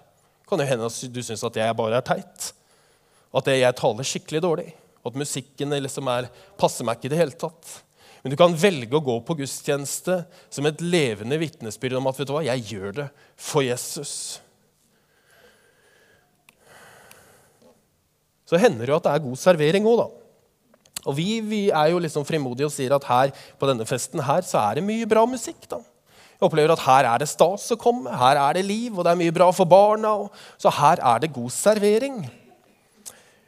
Kan 0.48 0.60
jo 0.60 0.68
hende 0.68 0.88
at 0.88 1.14
du 1.16 1.22
syns 1.24 1.44
at 1.48 1.60
jeg 1.60 1.78
bare 1.80 2.00
er 2.00 2.08
teit, 2.08 2.52
at 3.32 3.48
jeg 3.48 3.78
taler 3.80 4.08
skikkelig 4.08 4.42
dårlig, 4.44 4.68
at 5.08 5.18
musikken 5.18 5.76
liksom 5.80 6.10
er, 6.12 6.28
passer 6.60 6.88
meg 6.88 7.00
ikke 7.00 7.08
i 7.08 7.14
det 7.14 7.22
hele 7.22 7.40
tatt. 7.40 7.78
Men 8.22 8.34
du 8.34 8.38
kan 8.38 8.54
velge 8.54 8.98
å 8.98 9.04
gå 9.04 9.18
på 9.26 9.40
gudstjeneste 9.40 10.22
som 10.54 10.68
et 10.70 10.82
levende 10.86 11.40
vitnesbyrd 11.42 11.98
om 11.98 12.10
at 12.12 12.22
vet 12.22 12.30
du 12.30 12.36
hva, 12.36 12.46
jeg 12.46 12.68
gjør 12.70 12.98
det 13.02 13.10
for 13.40 13.66
Jesus. 13.66 14.42
så 18.52 18.60
hender 18.60 18.84
det 18.84 18.92
jo 18.92 19.00
at 19.00 19.06
det 19.06 19.14
er 19.16 19.24
god 19.24 19.40
servering 19.40 19.86
òg, 19.88 20.02
da. 20.02 20.10
Og 21.08 21.16
vi, 21.18 21.40
vi, 21.40 21.62
er 21.72 21.94
jo 21.94 22.02
liksom 22.04 22.26
frimodige 22.28 22.68
og 22.68 22.74
sier 22.74 22.92
at 22.94 23.08
her 23.08 23.32
på 23.58 23.70
denne 23.70 23.88
festen 23.90 24.22
her, 24.28 24.44
så 24.46 24.60
er 24.60 24.78
det 24.78 24.84
mye 24.86 25.08
bra 25.10 25.24
musikk. 25.26 25.64
da. 25.72 25.80
Jeg 26.36 26.46
opplever 26.50 26.74
at 26.76 26.84
her 26.84 27.08
er 27.14 27.24
det 27.24 27.30
stas 27.32 27.70
å 27.72 27.80
komme, 27.80 28.12
her 28.12 28.38
er 28.42 28.60
det 28.60 28.66
liv, 28.68 28.92
og 28.92 29.08
det 29.08 29.14
er 29.14 29.22
mye 29.22 29.34
bra 29.34 29.48
for 29.56 29.70
barna. 29.72 30.12
så 30.60 30.74
her 30.82 31.00
er 31.00 31.24
det 31.24 31.32
god 31.34 31.50
servering. 31.56 32.20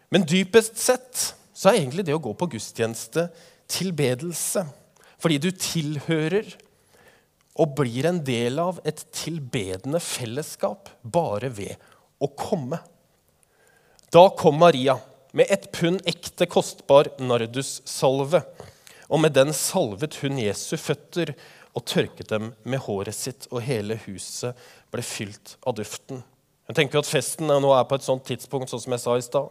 Men 0.10 0.26
dypest 0.30 0.80
sett 0.80 1.34
så 1.54 1.70
er 1.70 1.82
egentlig 1.82 2.08
det 2.08 2.16
å 2.16 2.24
gå 2.24 2.32
på 2.38 2.50
gudstjeneste 2.56 3.28
tilbedelse. 3.74 4.66
Fordi 5.22 5.40
du 5.42 5.50
tilhører 5.52 6.50
og 7.60 7.76
blir 7.78 8.08
en 8.10 8.20
del 8.26 8.60
av 8.62 8.80
et 8.88 9.04
tilbedende 9.14 10.02
fellesskap 10.02 10.90
bare 11.02 11.52
ved 11.54 11.78
å 12.24 12.30
komme. 12.38 12.80
Da 14.14 14.28
kom 14.38 14.60
Maria 14.62 14.98
med 15.34 15.50
et 15.54 15.70
pund 15.74 16.02
ekte 16.10 16.48
kostbar 16.50 17.10
nardussalve. 17.22 18.44
Og 19.10 19.22
med 19.22 19.36
den 19.36 19.54
salvet 19.54 20.18
hun 20.22 20.40
Jesu 20.42 20.76
føtter 20.78 21.34
og 21.74 21.86
tørket 21.90 22.30
dem 22.30 22.52
med 22.70 22.82
håret 22.86 23.18
sitt, 23.18 23.48
og 23.50 23.66
hele 23.66 23.98
huset 24.06 24.58
ble 24.94 25.02
fylt 25.06 25.56
av 25.66 25.76
duften. 25.78 26.22
Jeg 26.70 26.78
tenker 26.78 27.02
at 27.02 27.10
Festen 27.10 27.50
nå 27.50 27.72
er 27.76 27.86
på 27.90 27.98
et 27.98 28.06
sånt 28.06 28.26
tidspunkt 28.28 28.72
sånn 28.72 28.82
som 28.84 28.94
jeg 28.96 29.04
sa 29.04 29.16
i 29.18 29.26
sted, 29.26 29.50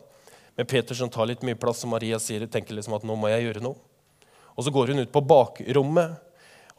med 0.57 0.69
Peter 0.69 0.97
som 0.97 1.11
tar 1.11 1.29
litt 1.29 1.43
mye 1.47 1.59
plass, 1.59 1.83
og 1.85 1.93
Maria 1.93 2.19
sier, 2.23 2.45
tenker 2.47 2.77
liksom 2.77 2.95
at 2.97 3.07
nå 3.09 3.17
må 3.19 3.31
jeg 3.33 3.49
gjøre 3.49 3.65
noe. 3.65 3.92
Og 4.57 4.65
Så 4.65 4.71
går 4.75 4.93
hun 4.93 5.03
ut 5.05 5.13
på 5.13 5.25
bakrommet 5.25 6.21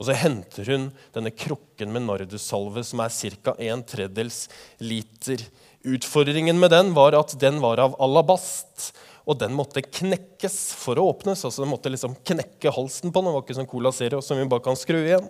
og 0.03 0.08
så 0.08 0.15
henter 0.18 0.68
hun 0.68 0.89
denne 1.15 1.32
krukken 1.32 1.94
med 1.94 2.03
nardussalve, 2.08 2.82
som 2.84 3.00
er 3.03 3.13
ca. 3.13 3.53
en 3.56 3.84
tredjedels 3.88 4.48
liter. 4.84 5.46
Utfordringen 5.84 6.60
med 6.60 6.74
den 6.74 6.94
var 6.98 7.15
at 7.15 7.36
den 7.39 7.62
var 7.63 7.80
av 7.80 7.96
alabast, 8.01 8.92
og 9.24 9.39
den 9.39 9.53
måtte 9.56 9.84
knekkes 9.86 10.58
for 10.75 11.00
å 11.00 11.06
åpnes. 11.13 11.46
altså 11.46 11.63
Den 11.63 11.72
måtte 11.72 11.92
liksom 11.94 12.18
knekke 12.27 12.74
halsen 12.75 13.13
på 13.13 13.22
den. 13.22 13.30
Det 13.30 13.36
var 13.38 13.46
ikke 13.46 13.58
sånn 13.62 13.70
Cola 13.72 13.94
Zero 13.96 14.20
som 14.20 14.39
vi 14.39 14.50
bare 14.51 14.65
kan 14.65 14.75
skru 14.80 15.00
igjen. 15.00 15.30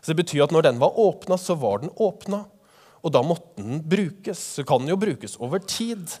Så 0.00 0.14
det 0.14 0.22
betyr 0.22 0.46
at 0.46 0.54
når 0.54 0.70
den 0.70 0.80
var 0.80 0.96
åpna, 0.96 1.36
så 1.36 1.56
var 1.58 1.82
den 1.82 1.92
åpna. 2.00 2.46
Og 3.04 3.12
da 3.12 3.20
måtte 3.20 3.60
den 3.60 3.82
brukes. 3.84 4.40
Så 4.56 4.64
kan 4.64 4.80
den 4.80 4.94
jo 4.94 5.00
brukes 5.00 5.36
over 5.36 5.60
tid, 5.60 6.16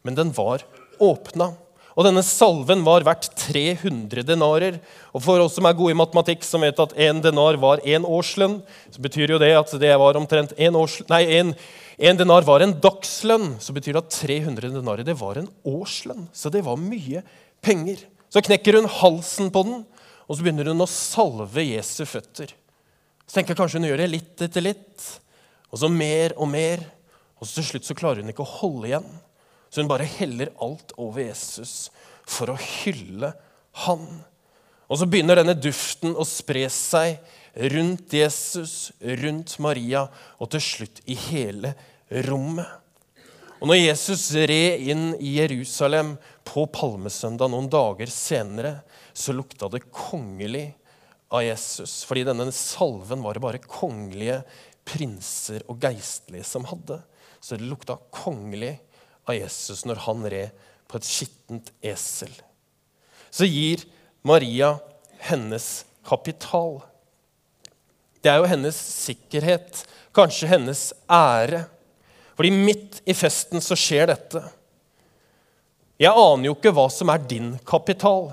men 0.00 0.16
den 0.16 0.32
var 0.32 0.64
åpna. 0.96 1.52
Og 1.94 2.06
denne 2.06 2.24
salven 2.26 2.82
var 2.86 3.04
verdt 3.06 3.28
300 3.38 4.24
denarer. 4.26 4.80
Og 5.14 5.22
for 5.22 5.42
oss 5.44 5.54
som 5.54 5.68
er 5.68 5.76
gode 5.78 5.94
i 5.94 5.98
matematikk, 5.98 6.42
som 6.46 6.64
vet 6.66 6.80
at 6.82 6.94
én 6.98 7.20
denar 7.22 7.58
var 7.62 7.82
én 7.86 8.06
årslønn, 8.06 8.58
så 8.90 9.02
betyr 9.02 9.36
jo 9.36 9.40
det 9.42 9.52
at 9.54 9.70
det 9.78 9.92
var 10.00 10.18
omtrent 10.18 10.56
en, 10.58 10.78
årslønn, 10.80 11.10
nei, 11.12 11.22
en, 11.38 11.52
en 12.10 12.18
denar 12.18 12.46
var 12.46 12.64
en 12.64 12.74
dagslønn. 12.82 13.52
Så 13.62 13.76
betyr 13.76 13.94
det 13.94 14.02
at 14.02 14.18
300 14.24 14.74
denarer 14.74 15.06
det 15.06 15.14
var 15.20 15.38
en 15.38 15.50
årslønn. 15.70 16.26
Så 16.34 16.50
det 16.50 16.64
var 16.66 16.80
mye 16.82 17.22
penger. 17.62 18.02
Så 18.34 18.42
knekker 18.42 18.80
hun 18.80 18.90
halsen 18.90 19.52
på 19.54 19.62
den, 19.62 19.84
og 20.26 20.34
så 20.34 20.42
begynner 20.42 20.72
hun 20.72 20.82
å 20.82 20.90
salve 20.90 21.62
Jesu 21.62 22.02
føtter. 22.10 22.50
Så 23.22 23.38
tenker 23.38 23.54
jeg 23.54 23.60
kanskje 23.60 23.78
hun 23.78 23.86
gjør 23.86 24.02
det 24.02 24.10
litt 24.10 24.42
etter 24.42 24.64
litt, 24.64 25.06
og 25.70 25.78
så 25.78 25.86
mer 25.90 26.34
og 26.34 26.50
mer. 26.50 26.82
Og 27.38 27.46
så 27.46 27.60
til 27.60 27.68
slutt 27.68 27.86
så 27.86 27.96
klarer 27.98 28.24
hun 28.24 28.32
ikke 28.32 28.42
å 28.42 28.54
holde 28.58 28.90
igjen. 28.90 29.06
Så 29.74 29.82
hun 29.82 29.90
bare 29.90 30.06
heller 30.06 30.52
alt 30.62 30.92
over 31.02 31.24
Jesus 31.24 31.88
for 32.30 32.52
å 32.52 32.54
hylle 32.54 33.32
han. 33.82 34.04
Og 34.86 35.00
så 35.00 35.08
begynner 35.10 35.40
denne 35.40 35.56
duften 35.58 36.14
å 36.14 36.22
spre 36.22 36.68
seg 36.70 37.16
rundt 37.74 38.14
Jesus, 38.14 38.92
rundt 39.02 39.56
Maria 39.58 40.04
og 40.38 40.52
til 40.54 40.62
slutt 40.62 41.02
i 41.10 41.18
hele 41.18 41.72
rommet. 42.28 42.70
Og 43.58 43.66
når 43.72 43.80
Jesus 43.80 44.28
red 44.46 44.86
inn 44.94 45.04
i 45.18 45.34
Jerusalem 45.40 46.14
på 46.46 46.68
palmesøndag 46.70 47.50
noen 47.50 47.66
dager 47.72 48.14
senere, 48.14 48.76
så 49.10 49.34
lukta 49.34 49.66
det 49.74 49.88
kongelig 49.90 50.68
av 51.34 51.42
Jesus. 51.48 52.04
Fordi 52.06 52.28
denne 52.30 52.46
salven 52.54 53.26
var 53.26 53.34
det 53.34 53.42
bare 53.42 53.66
kongelige 53.66 54.44
prinser 54.86 55.66
og 55.66 55.82
geistlige 55.82 56.46
som 56.46 56.70
hadde. 56.70 57.02
Så 57.42 57.58
det 57.58 57.66
lukta 57.66 57.98
kongelig 58.14 58.76
av 59.24 59.36
Jesus 59.36 59.84
når 59.88 60.02
han 60.06 60.26
red 60.32 60.64
på 60.90 60.98
et 61.00 61.08
skittent 61.08 61.70
esel. 61.84 62.32
Så 63.34 63.48
gir 63.48 63.82
Maria 64.22 64.76
hennes 65.26 65.84
kapital. 66.06 66.78
Det 68.22 68.30
er 68.32 68.40
jo 68.40 68.48
hennes 68.48 68.76
sikkerhet, 68.76 69.82
kanskje 70.16 70.48
hennes 70.48 70.86
ære. 71.10 71.64
Fordi 72.36 72.50
midt 72.54 73.00
i 73.08 73.16
festen 73.16 73.62
så 73.64 73.76
skjer 73.78 74.08
dette. 74.12 74.42
Jeg 76.00 76.10
aner 76.10 76.48
jo 76.48 76.56
ikke 76.56 76.72
hva 76.74 76.88
som 76.90 77.12
er 77.12 77.22
din 77.30 77.54
kapital. 77.66 78.32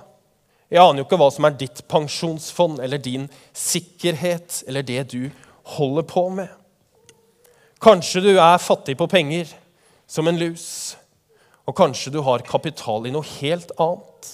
Jeg 0.71 0.81
aner 0.81 1.01
jo 1.01 1.05
ikke 1.05 1.19
hva 1.19 1.27
som 1.33 1.45
er 1.45 1.57
ditt 1.59 1.83
pensjonsfond 1.91 2.79
eller 2.81 3.01
din 3.01 3.27
sikkerhet 3.57 4.63
eller 4.67 4.85
det 4.87 5.03
du 5.11 5.29
holder 5.75 6.07
på 6.07 6.25
med. 6.33 6.47
Kanskje 7.81 8.23
du 8.23 8.31
er 8.35 8.61
fattig 8.61 8.95
på 8.97 9.09
penger 9.11 9.49
som 10.11 10.27
en 10.27 10.39
lus. 10.39 10.97
Og 11.69 11.77
kanskje 11.77 12.11
du 12.11 12.19
har 12.25 12.43
kapital 12.47 13.07
i 13.07 13.13
noe 13.13 13.27
helt 13.37 13.71
annet. 13.79 14.31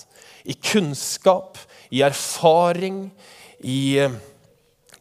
I 0.47 0.55
kunnskap, 0.55 1.59
i 1.93 2.01
erfaring, 2.05 3.09
i 3.61 3.99
eh, 4.01 4.15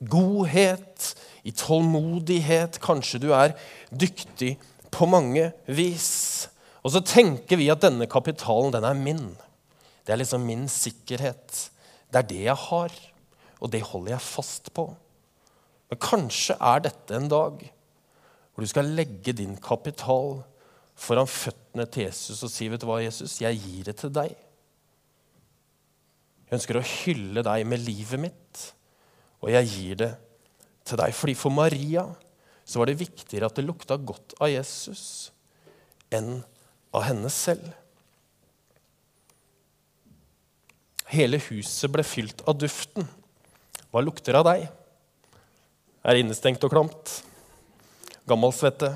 godhet, 0.01 1.13
i 1.47 1.55
tålmodighet. 1.55 2.81
Kanskje 2.83 3.23
du 3.23 3.31
er 3.33 3.55
dyktig 3.91 4.57
på 4.93 5.09
mange 5.09 5.49
vis. 5.71 6.49
Og 6.85 6.93
så 6.93 7.03
tenker 7.03 7.59
vi 7.61 7.71
at 7.73 7.85
denne 7.85 8.09
kapitalen, 8.11 8.75
den 8.75 8.85
er 8.87 8.99
min. 8.99 9.31
Det 10.05 10.15
er 10.15 10.21
liksom 10.21 10.45
min 10.47 10.67
sikkerhet. 10.71 11.71
Det 12.13 12.21
er 12.21 12.29
det 12.29 12.43
jeg 12.45 12.59
har, 12.67 12.93
og 13.59 13.73
det 13.73 13.83
holder 13.89 14.15
jeg 14.15 14.27
fast 14.27 14.71
på. 14.77 14.91
Men 15.91 16.03
kanskje 16.03 16.59
er 16.59 16.85
dette 16.85 17.17
en 17.17 17.31
dag 17.31 17.65
hvor 18.53 18.65
du 18.65 18.71
skal 18.71 18.89
legge 18.97 19.35
din 19.37 19.57
kapital 19.61 20.41
foran 20.97 21.29
føttene 21.29 21.87
til 21.93 22.09
Jesus 22.09 22.43
og 22.43 22.51
si, 22.51 22.69
'Vet 22.69 22.81
du 22.81 22.89
hva, 22.89 23.03
Jesus, 23.05 23.41
jeg 23.41 23.61
gir 23.61 23.85
det 23.85 23.97
til 24.01 24.11
deg.' 24.11 24.37
Jeg 26.47 26.61
ønsker 26.61 26.79
å 26.79 26.87
hylle 26.87 27.43
deg 27.43 27.67
med 27.67 27.83
livet 27.83 28.21
mitt, 28.23 28.61
og 29.43 29.51
jeg 29.51 29.67
gir 29.67 29.97
det 29.99 30.13
til 30.87 31.01
deg. 31.01 31.15
Fordi 31.15 31.35
for 31.35 31.51
Maria 31.51 32.07
så 32.65 32.79
var 32.79 32.87
det 32.87 33.01
viktigere 33.01 33.49
at 33.51 33.59
det 33.59 33.67
lukta 33.67 33.99
godt 33.99 34.37
av 34.39 34.53
Jesus 34.53 35.33
enn 36.15 36.45
av 36.95 37.03
henne 37.09 37.31
selv. 37.35 37.67
Hele 41.11 41.39
huset 41.51 41.91
ble 41.91 42.03
fylt 42.07 42.43
av 42.47 42.59
duften. 42.59 43.07
Hva 43.91 44.03
lukter 44.03 44.39
av 44.39 44.47
deg? 44.47 44.69
Er 46.07 46.19
innestengt 46.21 46.63
og 46.67 46.71
klamt? 46.71 47.21
Gammel 48.27 48.55
svette? 48.55 48.93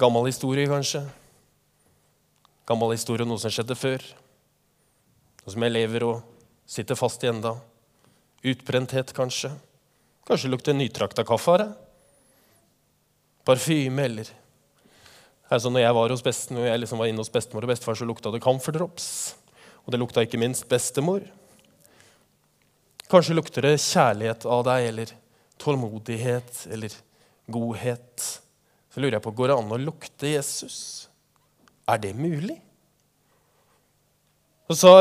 Gammel 0.00 0.26
historie, 0.26 0.66
kanskje. 0.66 1.02
Gammel 2.66 2.94
historie 2.94 3.26
om 3.26 3.32
noe 3.34 3.40
som 3.42 3.52
skjedde 3.52 3.76
før. 3.76 4.04
Noe 5.42 5.54
som 5.54 5.64
jeg 5.66 5.74
lever 5.74 6.06
og 6.06 6.22
sitter 6.68 6.96
fast 6.96 7.24
i 7.26 7.28
enda. 7.28 7.56
Utbrenthet, 8.42 9.12
kanskje. 9.16 9.52
Kanskje 10.28 10.50
lukter 10.50 10.76
nytrakta 10.76 11.26
kaffe 11.26 11.52
av 11.52 11.60
det. 11.60 11.68
Parfyme, 13.44 14.04
eller 14.06 14.30
altså 15.52 15.68
Når 15.68 15.82
jeg 15.82 15.94
var 15.98 16.12
hos 16.14 16.22
besten, 16.24 16.56
når 16.56 16.70
jeg 16.70 16.80
liksom 16.80 17.00
var 17.02 17.10
inne 17.10 17.20
hos 17.20 17.32
bestemor 17.32 17.66
og 17.66 17.72
bestefar, 17.74 17.98
så 17.98 18.06
lukta 18.08 18.30
det 18.32 18.40
camphor. 18.40 18.86
Og 18.86 19.92
det 19.92 20.00
lukta 20.00 20.24
ikke 20.24 20.40
minst 20.40 20.64
bestemor. 20.70 21.26
Kanskje 23.12 23.36
lukter 23.36 23.66
det 23.66 23.74
kjærlighet 23.82 24.46
av 24.48 24.62
deg, 24.70 24.86
eller 24.88 25.12
tålmodighet, 25.60 26.62
eller 26.72 26.96
godhet 27.52 28.30
så 28.92 29.00
lurer 29.00 29.16
jeg 29.16 29.24
på 29.24 29.34
går 29.36 29.50
det 29.50 29.56
an 29.56 29.72
å 29.72 29.80
lukte 29.80 30.34
Jesus. 30.34 30.76
Er 31.88 31.98
det 32.02 32.12
mulig? 32.16 32.58
Så, 34.72 34.92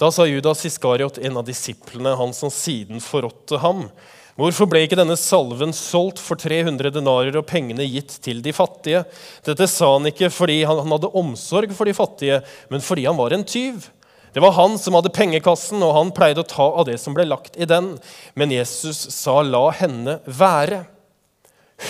da 0.00 0.08
sa 0.12 0.26
Judas 0.28 0.64
Iskariot, 0.68 1.20
en 1.20 1.38
av 1.40 1.46
disiplene, 1.48 2.16
han 2.18 2.34
som 2.36 2.52
siden 2.52 3.00
forrådte 3.04 3.60
ham, 3.62 3.86
Hvorfor 4.32 4.64
ble 4.64 4.80
ikke 4.86 4.96
denne 4.96 5.12
salven 5.20 5.74
solgt 5.76 6.20
for 6.22 6.40
300 6.40 6.88
denarer 6.94 7.34
og 7.36 7.44
pengene 7.50 7.84
gitt 7.84 8.14
til 8.24 8.40
de 8.44 8.54
fattige? 8.56 9.02
Dette 9.44 9.66
sa 9.68 9.90
han 9.92 10.08
ikke 10.08 10.30
fordi 10.32 10.62
han 10.64 10.80
hadde 10.88 11.10
omsorg 11.20 11.74
for 11.76 11.88
de 11.88 11.92
fattige, 11.96 12.38
men 12.72 12.80
fordi 12.80 13.04
han 13.10 13.18
var 13.18 13.36
en 13.36 13.44
tyv. 13.44 13.90
Det 14.32 14.40
var 14.40 14.56
han 14.56 14.78
som 14.80 14.96
hadde 14.96 15.12
pengekassen, 15.12 15.84
og 15.84 15.92
han 15.98 16.14
pleide 16.16 16.40
å 16.40 16.48
ta 16.48 16.64
av 16.64 16.88
det 16.88 16.96
som 17.02 17.12
ble 17.12 17.26
lagt 17.28 17.58
i 17.60 17.68
den. 17.68 17.98
Men 18.32 18.54
Jesus 18.56 19.04
sa, 19.12 19.42
'La 19.42 19.68
henne 19.76 20.20
være'. 20.24 20.86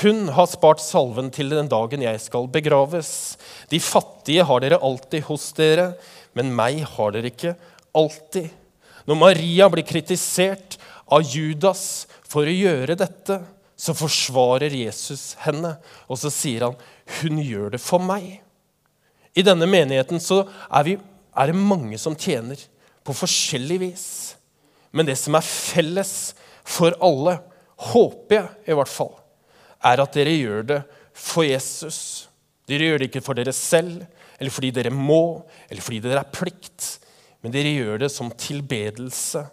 Hun 0.01 0.29
har 0.33 0.49
spart 0.49 0.81
salven 0.81 1.29
til 1.35 1.53
den 1.53 1.69
dagen 1.71 2.05
jeg 2.05 2.21
skal 2.23 2.49
begraves. 2.51 3.37
De 3.69 3.81
fattige 3.83 4.47
har 4.49 4.63
dere 4.65 4.81
alltid 4.81 5.27
hos 5.29 5.51
dere, 5.57 5.93
men 6.39 6.55
meg 6.57 6.81
har 6.95 7.13
dere 7.13 7.33
ikke 7.33 7.55
alltid. 7.97 8.49
Når 9.05 9.19
Maria 9.19 9.69
blir 9.73 9.85
kritisert 9.87 10.79
av 11.13 11.27
Judas 11.27 12.07
for 12.25 12.49
å 12.49 12.55
gjøre 12.55 12.97
dette, 12.97 13.41
så 13.77 13.95
forsvarer 13.99 14.73
Jesus 14.73 15.33
henne, 15.43 15.75
og 16.07 16.19
så 16.19 16.31
sier 16.31 16.69
han, 16.69 16.77
'Hun 17.05 17.43
gjør 17.43 17.73
det 17.73 17.81
for 17.81 17.99
meg'. 17.99 18.41
I 19.35 19.43
denne 19.43 19.67
menigheten 19.67 20.21
er, 20.21 20.83
vi, 20.85 20.99
er 21.37 21.47
det 21.47 21.57
mange 21.57 21.99
som 21.99 22.17
tjener 22.17 22.57
på 23.05 23.13
forskjellig 23.13 23.81
vis. 23.81 24.37
Men 24.93 25.07
det 25.07 25.17
som 25.19 25.35
er 25.35 25.41
felles 25.41 26.35
for 26.65 26.95
alle, 27.01 27.41
håper 27.77 28.37
jeg 28.37 28.49
i 28.69 28.77
hvert 28.77 28.89
fall, 28.89 29.15
er 29.85 30.03
at 30.03 30.17
dere 30.17 30.35
gjør 30.37 30.69
det 30.69 30.81
for 31.13 31.47
Jesus. 31.47 32.29
Dere 32.71 32.91
gjør 32.91 33.03
det 33.03 33.11
ikke 33.11 33.25
for 33.25 33.39
dere 33.39 33.55
selv, 33.57 34.05
eller 34.39 34.55
fordi 34.55 34.71
dere 34.75 34.93
må, 34.95 35.43
eller 35.71 35.85
fordi 35.85 36.01
dere 36.05 36.23
er 36.23 36.35
plikt. 36.35 36.97
Men 37.43 37.55
dere 37.55 37.75
gjør 37.75 38.05
det 38.05 38.13
som 38.15 38.31
tilbedelse, 38.31 39.45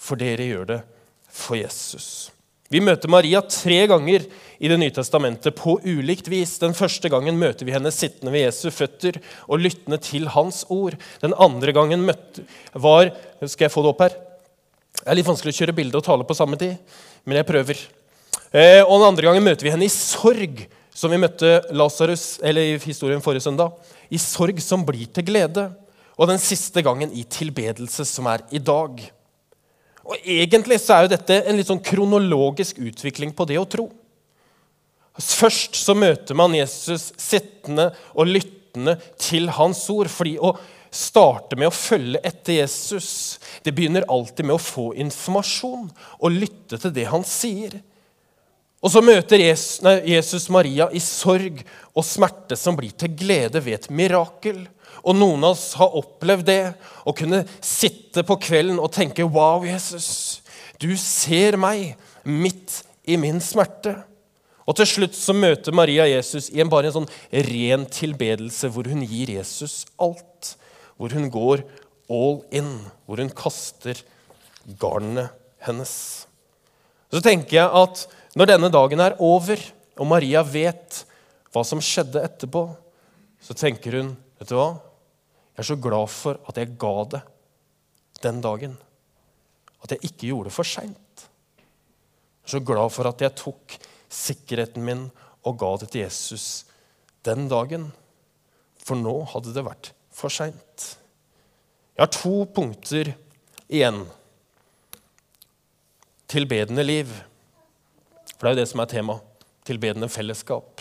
for 0.00 0.20
dere 0.20 0.48
gjør 0.50 0.68
det 0.74 0.82
for 1.30 1.58
Jesus. 1.58 2.30
Vi 2.70 2.78
møter 2.82 3.10
Maria 3.10 3.40
tre 3.42 3.80
ganger 3.90 4.26
i 4.60 4.68
Det 4.70 4.76
nye 4.78 4.94
testamentet 4.94 5.56
på 5.58 5.78
ulikt 5.82 6.28
vis. 6.30 6.58
Den 6.62 6.74
første 6.76 7.10
gangen 7.10 7.38
møter 7.40 7.66
vi 7.66 7.74
henne 7.74 7.90
sittende 7.90 8.30
ved 8.30 8.44
Jesu 8.44 8.68
føtter 8.70 9.18
og 9.48 9.62
lyttende 9.64 9.98
til 9.98 10.28
hans 10.30 10.62
ord. 10.70 10.94
Den 11.22 11.34
andre 11.34 11.74
gangen 11.74 12.04
møtte, 12.06 12.44
var 12.74 13.10
Skal 13.42 13.66
jeg 13.66 13.74
få 13.74 13.82
det 13.82 13.90
opp 13.90 14.04
her? 14.04 14.14
Det 15.00 15.08
er 15.08 15.16
litt 15.18 15.26
vanskelig 15.26 15.54
å 15.54 15.58
kjøre 15.62 15.74
bilde 15.74 15.98
og 15.98 16.04
tale 16.04 16.26
på 16.28 16.36
samme 16.36 16.58
tid, 16.60 16.76
men 17.24 17.40
jeg 17.40 17.48
prøver. 17.48 17.80
Eh, 18.50 18.82
og 18.82 18.98
Den 18.98 19.08
andre 19.12 19.28
gangen 19.28 19.46
møter 19.46 19.66
vi 19.66 19.72
henne 19.72 19.86
i 19.86 19.92
sorg, 19.92 20.64
som 20.90 21.12
vi 21.12 21.20
møtte 21.22 21.60
Lazarus 21.70 22.40
eller 22.42 22.72
i 22.72 22.80
historien 22.82 23.22
forrige 23.22 23.46
søndag. 23.46 23.76
I 24.10 24.18
sorg 24.18 24.58
som 24.62 24.82
blir 24.86 25.06
til 25.14 25.28
glede. 25.28 25.68
Og 26.18 26.28
den 26.28 26.40
siste 26.42 26.82
gangen 26.84 27.12
i 27.16 27.22
tilbedelse, 27.24 28.04
som 28.04 28.26
er 28.28 28.42
i 28.50 28.58
dag. 28.58 28.98
Og 30.04 30.16
Egentlig 30.26 30.80
så 30.82 30.96
er 30.96 31.06
jo 31.06 31.14
dette 31.14 31.38
en 31.46 31.56
litt 31.56 31.70
sånn 31.70 31.80
kronologisk 31.84 32.82
utvikling 32.82 33.32
på 33.36 33.46
det 33.48 33.60
å 33.60 33.68
tro. 33.70 33.86
Først 35.20 35.78
så 35.78 35.94
møter 35.96 36.36
man 36.38 36.54
Jesus 36.56 37.10
sittende 37.20 37.90
og 38.12 38.28
lyttende 38.28 38.96
til 39.20 39.48
hans 39.54 39.84
ord. 39.92 40.10
fordi 40.10 40.36
å 40.38 40.56
starte 40.90 41.54
med 41.56 41.70
å 41.70 41.74
følge 41.74 42.18
etter 42.26 42.56
Jesus 42.58 43.38
det 43.62 43.72
begynner 43.72 44.08
alltid 44.10 44.44
med 44.44 44.56
å 44.56 44.62
få 44.62 44.90
informasjon 44.98 45.86
og 46.18 46.34
lytte 46.34 46.80
til 46.82 46.90
det 46.90 47.06
han 47.06 47.22
sier. 47.24 47.78
Og 48.80 48.92
så 48.92 49.02
møter 49.04 49.42
Jesus, 49.42 49.80
nei, 49.84 49.98
Jesus 50.08 50.48
Maria 50.52 50.88
i 50.96 51.00
sorg 51.04 51.60
og 51.92 52.04
smerte 52.06 52.56
som 52.56 52.78
blir 52.78 52.94
til 52.96 53.12
glede 53.12 53.60
ved 53.60 53.76
et 53.76 53.90
mirakel. 53.92 54.62
Og 55.04 55.16
noen 55.16 55.44
av 55.44 55.52
oss 55.52 55.74
har 55.80 55.96
opplevd 56.00 56.46
det, 56.48 56.62
å 57.04 57.12
kunne 57.16 57.42
sitte 57.64 58.24
på 58.26 58.38
kvelden 58.40 58.80
og 58.80 58.92
tenke 58.94 59.26
Wow, 59.28 59.66
Jesus, 59.68 60.40
du 60.80 60.94
ser 60.96 61.60
meg 61.60 61.92
midt 62.24 62.80
i 63.04 63.18
min 63.20 63.40
smerte. 63.44 63.98
Og 64.68 64.76
til 64.78 64.88
slutt 64.88 65.16
så 65.18 65.34
møter 65.34 65.74
Maria 65.76 66.06
Jesus 66.08 66.48
i 66.54 66.60
en 66.62 66.70
bare 66.72 66.88
en 66.88 67.00
sånn 67.00 67.12
ren 67.50 67.84
tilbedelse 67.90 68.70
hvor 68.72 68.88
hun 68.88 69.02
gir 69.02 69.32
Jesus 69.34 69.82
alt. 70.00 70.54
Hvor 70.96 71.12
hun 71.16 71.28
går 71.32 71.64
all 72.10 72.40
in, 72.54 72.72
hvor 73.04 73.20
hun 73.20 73.32
kaster 73.34 73.98
garnet 74.80 75.32
hennes. 75.64 75.92
Så 77.10 77.22
tenker 77.24 77.56
jeg 77.56 77.82
at 77.82 78.04
når 78.38 78.52
denne 78.52 78.70
dagen 78.70 79.02
er 79.02 79.16
over, 79.22 79.62
og 80.00 80.08
Maria 80.08 80.42
vet 80.46 81.02
hva 81.50 81.64
som 81.66 81.82
skjedde 81.82 82.22
etterpå, 82.22 82.62
så 83.42 83.56
tenker 83.56 83.98
hun 83.98 84.14
vet 84.38 84.50
du 84.50 84.56
hva? 84.58 84.70
Jeg 85.56 85.64
er 85.64 85.68
så 85.72 85.76
glad 85.82 86.12
for 86.12 86.38
at 86.48 86.60
jeg 86.60 86.76
ga 86.80 86.94
det 87.12 87.20
den 88.24 88.40
dagen. 88.44 88.76
At 89.84 89.92
jeg 89.94 90.10
ikke 90.10 90.30
gjorde 90.30 90.48
det 90.48 90.56
for 90.56 90.68
seint. 90.68 91.24
Jeg 91.60 92.48
er 92.48 92.54
så 92.54 92.60
glad 92.64 92.92
for 92.94 93.08
at 93.10 93.24
jeg 93.24 93.36
tok 93.36 93.76
sikkerheten 94.10 94.84
min 94.84 95.02
og 95.44 95.58
ga 95.60 95.74
det 95.80 95.90
til 95.92 96.04
Jesus 96.04 96.46
den 97.26 97.48
dagen. 97.50 97.90
For 98.80 98.96
nå 98.96 99.16
hadde 99.34 99.52
det 99.56 99.66
vært 99.66 99.92
for 100.14 100.32
seint. 100.32 100.86
Jeg 101.96 102.06
har 102.06 102.12
to 102.14 102.46
punkter 102.56 103.12
igjen. 103.68 104.04
Tilbedende 106.30 106.84
liv. 106.86 107.10
For 108.40 108.48
det 108.48 108.54
er 108.54 108.56
jo 108.56 108.62
det 108.62 108.70
som 108.70 108.80
er 108.80 108.88
temaet. 108.88 109.26
Tilbedende 109.68 110.08
fellesskap. 110.08 110.80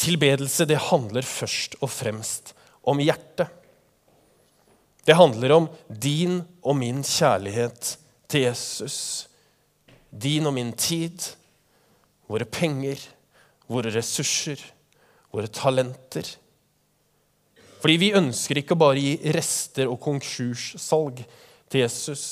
Tilbedelse 0.00 0.64
det 0.64 0.78
handler 0.88 1.26
først 1.28 1.76
og 1.84 1.90
fremst 1.92 2.54
om 2.88 3.02
hjertet. 3.04 3.50
Det 5.04 5.16
handler 5.18 5.52
om 5.52 5.66
din 5.92 6.40
og 6.64 6.78
min 6.80 7.02
kjærlighet 7.04 7.98
til 8.32 8.46
Jesus. 8.46 8.96
Din 10.08 10.48
og 10.48 10.56
min 10.56 10.72
tid, 10.72 11.20
våre 12.30 12.48
penger, 12.48 13.02
våre 13.68 13.92
ressurser, 13.92 14.62
våre 15.30 15.52
talenter. 15.52 16.24
Fordi 17.80 17.98
vi 18.00 18.14
ønsker 18.16 18.62
ikke 18.62 18.78
bare 18.80 18.96
å 18.96 19.04
gi 19.04 19.34
rester 19.36 19.92
og 19.92 20.00
konkurssalg 20.00 21.20
til 21.70 21.84
Jesus, 21.84 22.24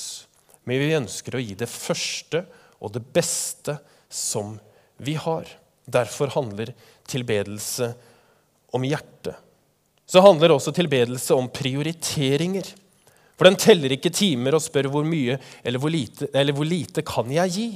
men 0.65 0.81
vi 0.81 0.97
ønsker 0.97 1.37
å 1.37 1.45
gi 1.45 1.55
det 1.61 1.69
første 1.69 2.43
og 2.81 2.97
det 2.97 3.05
beste 3.15 3.77
som 4.09 4.57
vi 4.97 5.15
har. 5.21 5.49
Derfor 5.89 6.33
handler 6.35 6.75
tilbedelse 7.09 7.93
om 8.77 8.85
hjertet 8.85 9.37
så 10.09 10.23
handler 10.25 10.55
også 10.55 10.73
tilbedelse 10.73 11.37
om 11.37 11.51
prioriteringer. 11.53 12.71
For 13.37 13.47
den 13.47 13.59
teller 13.61 13.93
ikke 13.95 14.13
timer 14.15 14.57
og 14.57 14.65
spør 14.65 14.89
hvor 14.91 15.05
mye 15.07 15.37
eller 15.61 15.83
hvor 15.83 15.93
lite, 15.93 16.31
eller 16.33 16.57
hvor 16.57 16.67
lite 16.67 17.05
kan 17.07 17.29
jeg 17.33 17.53
gi. 17.55 17.69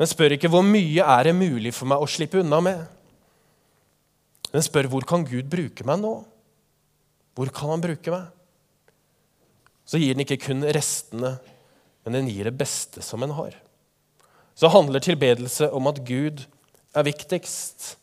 Den 0.00 0.10
spør 0.10 0.34
ikke 0.34 0.50
hvor 0.50 0.66
mye 0.66 1.04
er 1.04 1.28
det 1.28 1.36
mulig 1.36 1.72
for 1.76 1.88
meg 1.92 2.02
å 2.02 2.10
slippe 2.10 2.42
unna 2.42 2.58
med. 2.64 2.82
Den 4.50 4.66
spør 4.66 4.90
hvor 4.90 5.06
kan 5.06 5.24
Gud 5.28 5.46
bruke 5.52 5.86
meg 5.86 6.02
nå? 6.02 6.12
Hvor 7.38 7.54
kan 7.54 7.70
han 7.70 7.84
bruke 7.84 8.10
meg? 8.10 8.26
Så 9.86 10.00
gir 10.00 10.16
den 10.16 10.24
ikke 10.26 10.42
kun 10.42 10.66
restene, 10.74 11.36
men 12.02 12.18
den 12.18 12.30
gir 12.32 12.50
det 12.50 12.56
beste 12.58 13.02
som 13.04 13.22
en 13.22 13.36
har. 13.38 13.54
Så 14.60 14.68
handler 14.68 15.00
tilbedelse 15.00 15.70
om 15.72 15.88
at 15.88 16.02
Gud 16.04 16.42
er 16.92 17.06
viktigst, 17.06 17.94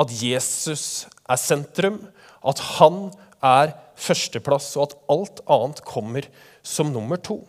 at 0.00 0.12
Jesus 0.16 1.04
er 1.28 1.40
sentrum, 1.40 1.98
at 2.40 2.62
han 2.78 3.10
er 3.44 3.74
førsteplass, 4.00 4.70
og 4.78 4.88
at 4.88 4.96
alt 5.12 5.42
annet 5.52 5.84
kommer 5.84 6.28
som 6.64 6.88
nummer 6.94 7.20
to. 7.20 7.42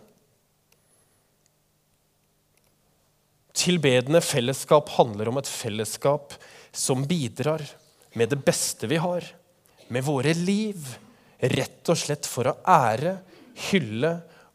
Tilbedende 3.58 4.22
fellesskap 4.22 4.92
handler 4.98 5.32
om 5.32 5.40
et 5.40 5.50
fellesskap 5.50 6.36
som 6.76 7.08
bidrar 7.10 7.64
med 8.20 8.34
det 8.34 8.42
beste 8.46 8.90
vi 8.92 9.00
har, 9.02 9.24
med 9.88 10.04
våre 10.04 10.34
liv, 10.36 10.92
rett 11.40 11.88
og 11.88 12.00
slett 12.00 12.28
for 12.28 12.52
å 12.52 12.58
ære, 12.68 13.16
hylle 13.72 14.12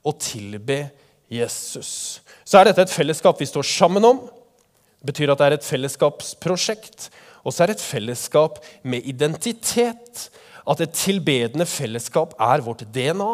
og 0.06 0.20
tilbe 0.22 0.84
Jesus. 1.32 2.20
Så 2.44 2.60
er 2.60 2.68
dette 2.68 2.84
et 2.84 2.92
fellesskap 2.92 3.40
vi 3.40 3.48
står 3.48 3.66
sammen 3.66 4.04
om. 4.04 4.22
Det 5.00 5.12
betyr 5.12 5.32
at 5.32 5.40
det 5.40 5.48
er 5.48 5.56
et 5.56 5.66
fellesskapsprosjekt. 5.66 7.08
Og 7.42 7.54
så 7.54 7.64
er 7.64 7.72
det 7.72 7.78
et 7.78 7.86
fellesskap 7.86 8.60
med 8.84 9.06
identitet. 9.08 10.28
At 10.68 10.82
et 10.84 10.94
tilbedende 10.94 11.66
fellesskap 11.66 12.36
er 12.38 12.62
vårt 12.62 12.84
DNA. 12.94 13.32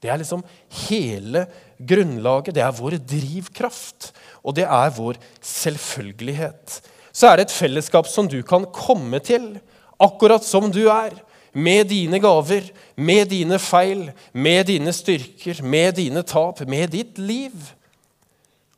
Det 0.00 0.10
er 0.12 0.20
liksom 0.20 0.44
hele 0.86 1.46
grunnlaget. 1.80 2.54
Det 2.54 2.62
er 2.64 2.76
vår 2.76 3.00
drivkraft. 3.02 4.12
Og 4.44 4.56
det 4.56 4.68
er 4.68 4.94
vår 4.96 5.18
selvfølgelighet. 5.42 6.78
Så 7.12 7.26
er 7.26 7.40
det 7.40 7.48
et 7.48 7.58
fellesskap 7.58 8.06
som 8.06 8.28
du 8.30 8.38
kan 8.46 8.68
komme 8.70 9.18
til 9.24 9.56
akkurat 10.00 10.46
som 10.46 10.70
du 10.72 10.84
er. 10.88 11.16
Med 11.52 11.88
dine 11.90 12.20
gaver, 12.22 12.68
med 12.96 13.30
dine 13.32 13.58
feil, 13.58 14.10
med 14.32 14.66
dine 14.70 14.92
styrker, 14.94 15.62
med 15.62 15.96
dine 15.98 16.22
tap, 16.22 16.62
med 16.68 16.92
ditt 16.94 17.18
liv. 17.18 17.56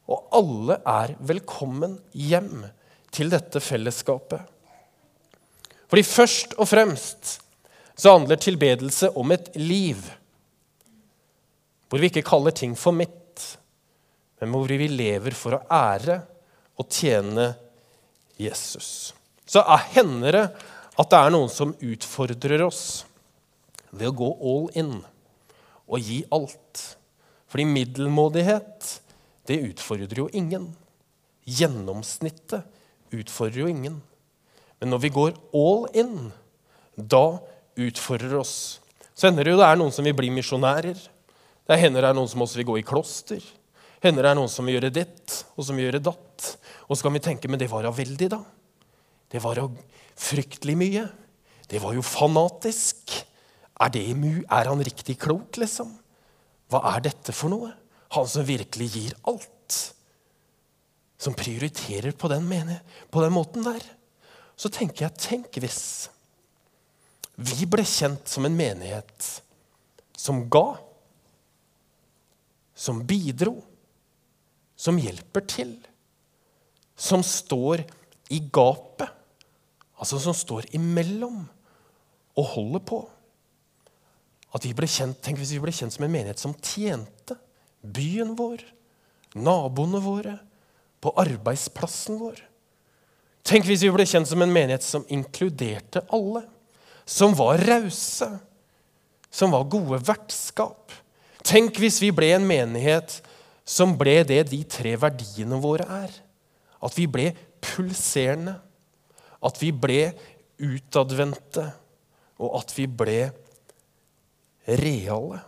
Og 0.09 0.25
alle 0.33 0.79
er 0.89 1.15
velkommen 1.21 1.99
hjem 2.17 2.65
til 3.13 3.33
dette 3.33 3.61
fellesskapet. 3.61 4.41
Fordi 5.93 6.05
først 6.09 6.57
og 6.57 6.69
fremst 6.71 7.39
så 7.93 8.15
handler 8.17 8.41
tilbedelse 8.41 9.13
om 9.21 9.35
et 9.35 9.53
liv 9.61 10.01
hvor 11.93 12.01
vi 12.01 12.09
ikke 12.09 12.25
kaller 12.25 12.55
ting 12.57 12.73
for 12.73 12.97
mitt, 12.97 13.43
men 14.41 14.55
hvor 14.55 14.71
vi 14.73 14.87
lever 14.89 15.35
for 15.37 15.59
å 15.59 15.65
ære 15.69 16.23
og 16.81 16.87
tjene 16.89 17.51
Jesus. 18.41 19.13
Så 19.45 19.61
hender 19.93 20.39
det 20.39 20.47
at 21.03 21.13
det 21.13 21.21
er 21.21 21.33
noen 21.35 21.51
som 21.51 21.75
utfordrer 21.83 22.63
oss 22.65 23.05
ved 23.93 24.09
å 24.09 24.17
gå 24.17 24.29
all 24.41 24.69
in 24.79 24.93
og 25.93 26.01
gi 26.01 26.23
alt. 26.33 26.83
Fordi 27.53 27.67
middelmådighet, 27.69 28.87
det 29.49 29.61
utfordrer 29.69 30.23
jo 30.23 30.29
ingen. 30.33 30.71
Gjennomsnittet 31.45 32.65
utfordrer 33.13 33.65
jo 33.65 33.73
ingen. 33.73 33.99
Men 34.81 34.95
når 34.95 35.03
vi 35.05 35.13
går 35.15 35.35
all 35.55 35.85
in, 35.99 36.31
da 36.97 37.39
utfordrer 37.79 38.39
oss. 38.41 38.81
Så 39.15 39.29
hender 39.29 39.45
det 39.45 39.53
jo 39.53 39.61
det 39.61 39.69
er 39.69 39.81
noen 39.81 39.93
som 39.95 40.07
vil 40.07 40.17
bli 40.17 40.31
misjonærer. 40.33 40.97
Det 41.69 41.79
hender 41.79 42.03
det 42.03 42.13
er 42.13 42.17
noen 42.17 42.31
som 42.31 42.43
også 42.45 42.61
vil 42.61 42.71
gå 42.73 42.79
i 42.81 42.87
kloster. 42.87 43.43
Hender 44.03 44.25
det 44.25 44.33
er 44.33 44.39
noen 44.39 44.51
som 44.51 44.67
vil 44.67 44.79
gjøre 44.79 44.95
ditt, 44.95 45.43
og 45.55 45.67
som 45.67 45.79
vil 45.79 45.87
gjøre 45.87 46.03
datt. 46.03 46.49
Og 46.89 46.97
så 46.97 47.07
kan 47.07 47.15
vi 47.15 47.23
tenke 47.23 47.51
men 47.51 47.61
det 47.61 47.71
var 47.71 47.85
da 47.87 47.93
veldig, 47.95 48.31
da. 48.33 48.41
Det 49.31 49.41
var 49.45 49.61
da 49.61 49.69
fryktelig 50.19 50.77
mye. 50.79 51.07
Det 51.69 51.81
var 51.83 51.97
jo 51.97 52.05
fanatisk. 52.05 53.15
Er, 53.81 53.91
det, 53.95 54.05
er 54.05 54.69
han 54.69 54.85
riktig 54.85 55.17
klok, 55.23 55.57
liksom? 55.61 55.95
Hva 56.71 56.83
er 56.95 57.05
dette 57.09 57.35
for 57.37 57.53
noe? 57.53 57.73
Han 58.13 58.29
som 58.29 58.47
virkelig 58.47 58.89
gir 58.95 59.17
alt. 59.29 59.79
Som 61.23 61.37
prioriterer 61.39 62.13
på 62.13 62.29
den, 62.33 62.49
på 63.11 63.25
den 63.25 63.35
måten 63.35 63.65
der. 63.67 63.85
Så 64.57 64.71
tenker 64.73 65.09
jeg, 65.09 65.19
tenk 65.19 65.61
hvis 65.63 66.11
vi 67.43 67.67
ble 67.67 67.85
kjent 67.89 68.29
som 68.29 68.45
en 68.47 68.57
menighet 68.57 69.29
som 70.19 70.45
ga, 70.53 70.77
som 72.77 73.01
bidro, 73.09 73.57
som 74.77 74.99
hjelper 75.01 75.47
til, 75.49 75.73
som 76.99 77.25
står 77.27 77.83
i 78.35 78.43
gapet, 78.53 79.09
altså 80.03 80.19
som 80.21 80.35
står 80.35 80.67
imellom 80.75 81.45
og 82.39 82.47
holder 82.57 82.83
på. 82.89 83.01
At 84.53 84.67
vi 84.67 84.75
ble 84.77 84.89
kjent, 84.91 85.21
Tenk 85.25 85.39
hvis 85.41 85.55
vi 85.55 85.63
ble 85.63 85.73
kjent 85.75 85.95
som 85.95 86.05
en 86.05 86.13
menighet 86.13 86.41
som 86.43 86.57
tjente 86.59 87.39
byen 87.83 88.35
vår, 88.39 88.63
naboene 89.39 90.01
våre, 90.03 90.39
på 91.03 91.11
arbeidsplassen 91.19 92.19
vår. 92.21 92.37
Tenk 93.43 93.67
hvis 93.67 93.83
vi 93.83 93.91
ble 93.91 94.05
kjent 94.07 94.29
som 94.31 94.43
en 94.45 94.53
menighet 94.55 94.85
som 94.87 95.07
inkluderte 95.11 96.05
alle. 96.15 96.45
Som 97.03 97.35
var 97.35 97.59
rause. 97.67 98.29
Som 99.33 99.51
var 99.57 99.67
gode 99.71 99.99
vertskap. 100.07 100.95
Tenk 101.43 101.81
hvis 101.83 101.99
vi 102.05 102.13
ble 102.15 102.31
en 102.37 102.47
menighet 102.47 103.19
som 103.67 103.97
ble 103.99 104.21
det 104.29 104.45
de 104.53 104.61
tre 104.71 104.95
verdiene 105.01 105.59
våre 105.63 105.89
er. 106.05 106.15
At 106.83 106.95
vi 106.95 107.09
ble 107.11 107.33
pulserende. 107.63 108.61
At 109.43 109.59
vi 109.63 109.73
ble 109.75 110.13
utadvendte. 110.63 111.69
Og 112.43 112.59
at 112.59 112.75
vi 112.77 112.89
ble 112.91 113.21
reale 114.67 115.43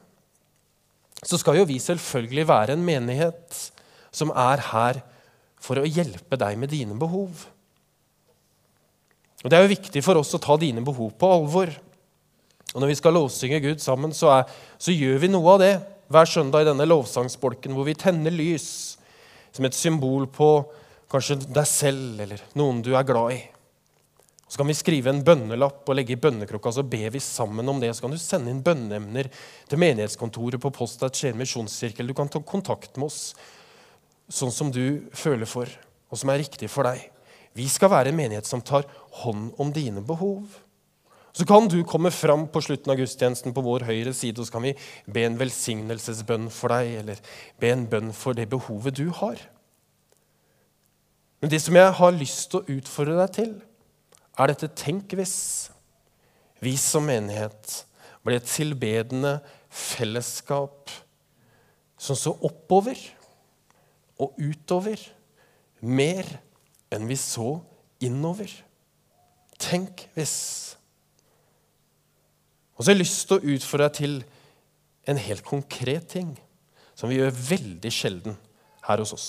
så 1.24 1.38
skal 1.40 1.58
jo 1.58 1.68
vi 1.68 1.78
selvfølgelig 1.80 2.46
være 2.48 2.76
en 2.76 2.84
menighet 2.84 3.58
som 4.14 4.32
er 4.36 4.62
her 4.70 5.00
for 5.64 5.80
å 5.80 5.88
hjelpe 5.88 6.36
deg 6.40 6.58
med 6.60 6.72
dine 6.72 6.96
behov. 7.00 7.46
Og 9.44 9.50
Det 9.50 9.56
er 9.56 9.64
jo 9.64 9.72
viktig 9.74 10.02
for 10.04 10.20
oss 10.20 10.34
å 10.36 10.42
ta 10.42 10.56
dine 10.60 10.84
behov 10.84 11.14
på 11.18 11.30
alvor. 11.38 11.72
Og 12.74 12.80
Når 12.80 12.92
vi 12.92 12.98
skal 13.00 13.16
lovsynge 13.16 13.62
Gud 13.64 13.80
sammen, 13.80 14.12
så, 14.12 14.40
er, 14.40 14.44
så 14.78 14.92
gjør 14.92 15.18
vi 15.24 15.32
noe 15.32 15.56
av 15.56 15.62
det 15.62 15.74
hver 16.12 16.28
søndag 16.28 16.64
i 16.64 16.68
denne 16.68 16.86
lovsangsbolken, 16.88 17.72
hvor 17.72 17.88
vi 17.88 17.96
tenner 17.96 18.34
lys 18.34 18.98
som 19.54 19.64
et 19.64 19.76
symbol 19.76 20.26
på 20.28 20.50
kanskje 21.10 21.38
deg 21.46 21.68
selv 21.68 22.20
eller 22.26 22.42
noen 22.58 22.82
du 22.84 22.92
er 22.96 23.06
glad 23.06 23.36
i. 23.36 23.42
Så 24.54 24.60
kan 24.60 24.68
vi 24.70 24.74
skrive 24.78 25.10
en 25.10 25.24
bønnelapp 25.26 25.88
og 25.90 25.96
legge 25.98 26.14
i 26.14 26.20
bønnekrukka, 26.22 26.70
så 26.70 26.84
ber 26.86 27.08
vi 27.10 27.18
sammen 27.18 27.66
om 27.66 27.80
det. 27.82 27.88
Så 27.90 28.04
kan 28.04 28.12
du 28.14 28.20
sende 28.22 28.52
inn 28.52 28.60
bønneemner 28.62 29.26
til 29.66 29.80
menighetskontoret 29.82 30.62
på 30.62 30.70
Post 30.70 31.02
Skien 31.10 31.34
misjonskirke. 31.34 32.06
Du 32.06 32.14
kan 32.14 32.30
ta 32.30 32.38
kontakt 32.38 32.94
med 32.94 33.08
oss 33.08 33.32
sånn 34.30 34.54
som 34.54 34.70
du 34.70 35.10
føler 35.10 35.50
for, 35.50 35.66
og 36.06 36.22
som 36.22 36.30
er 36.30 36.38
riktig 36.44 36.70
for 36.70 36.86
deg. 36.86 37.02
Vi 37.58 37.66
skal 37.66 37.90
være 37.96 38.14
en 38.14 38.20
menighet 38.20 38.46
som 38.46 38.62
tar 38.62 38.86
hånd 39.24 39.58
om 39.58 39.74
dine 39.74 40.06
behov. 40.06 40.46
Så 41.34 41.42
kan 41.50 41.66
du 41.66 41.80
komme 41.82 42.14
fram 42.14 42.46
på 42.46 42.62
slutten 42.62 42.94
av 42.94 43.02
gudstjenesten 43.02 43.58
på 43.58 43.66
vår 43.72 43.88
høyre 43.90 44.14
side, 44.14 44.38
og 44.38 44.46
så 44.46 44.54
kan 44.60 44.68
vi 44.68 44.76
be 45.10 45.26
en 45.26 45.42
velsignelsesbønn 45.42 46.46
for 46.54 46.78
deg, 46.78 46.94
eller 47.02 47.26
be 47.58 47.74
en 47.74 47.86
bønn 47.90 48.14
for 48.14 48.38
det 48.38 48.46
behovet 48.54 49.02
du 49.02 49.08
har. 49.18 49.48
Men 51.42 51.50
det 51.50 51.64
som 51.66 51.74
jeg 51.74 51.98
har 51.98 52.20
lyst 52.22 52.52
til 52.52 52.62
å 52.62 52.78
utfordre 52.78 53.18
deg 53.24 53.38
til, 53.42 53.54
er 54.38 54.50
dette 54.50 54.70
tenk 54.74 55.14
hvis 55.16 55.36
vi 56.64 56.74
som 56.80 57.06
menighet 57.06 57.84
ble 58.24 58.38
et 58.38 58.48
tilbedende 58.48 59.36
fellesskap 59.68 60.92
som 62.00 62.18
så 62.18 62.32
oppover 62.44 62.98
og 64.22 64.38
utover 64.38 65.00
mer 65.84 66.28
enn 66.94 67.08
vi 67.08 67.16
så 67.18 67.58
innover. 68.04 68.50
Tenk 69.60 70.06
hvis. 70.16 70.36
Og 72.74 72.82
så 72.82 72.90
har 72.90 72.96
jeg 72.96 73.02
lyst 73.04 73.26
til 73.28 73.38
å 73.38 73.54
utfordre 73.54 73.88
deg 73.88 73.98
til 73.98 74.16
en 75.10 75.20
helt 75.20 75.44
konkret 75.46 76.08
ting 76.14 76.32
som 76.96 77.10
vi 77.10 77.18
gjør 77.18 77.34
veldig 77.34 77.92
sjelden 77.92 78.38
her 78.86 79.02
hos 79.02 79.14
oss. 79.16 79.28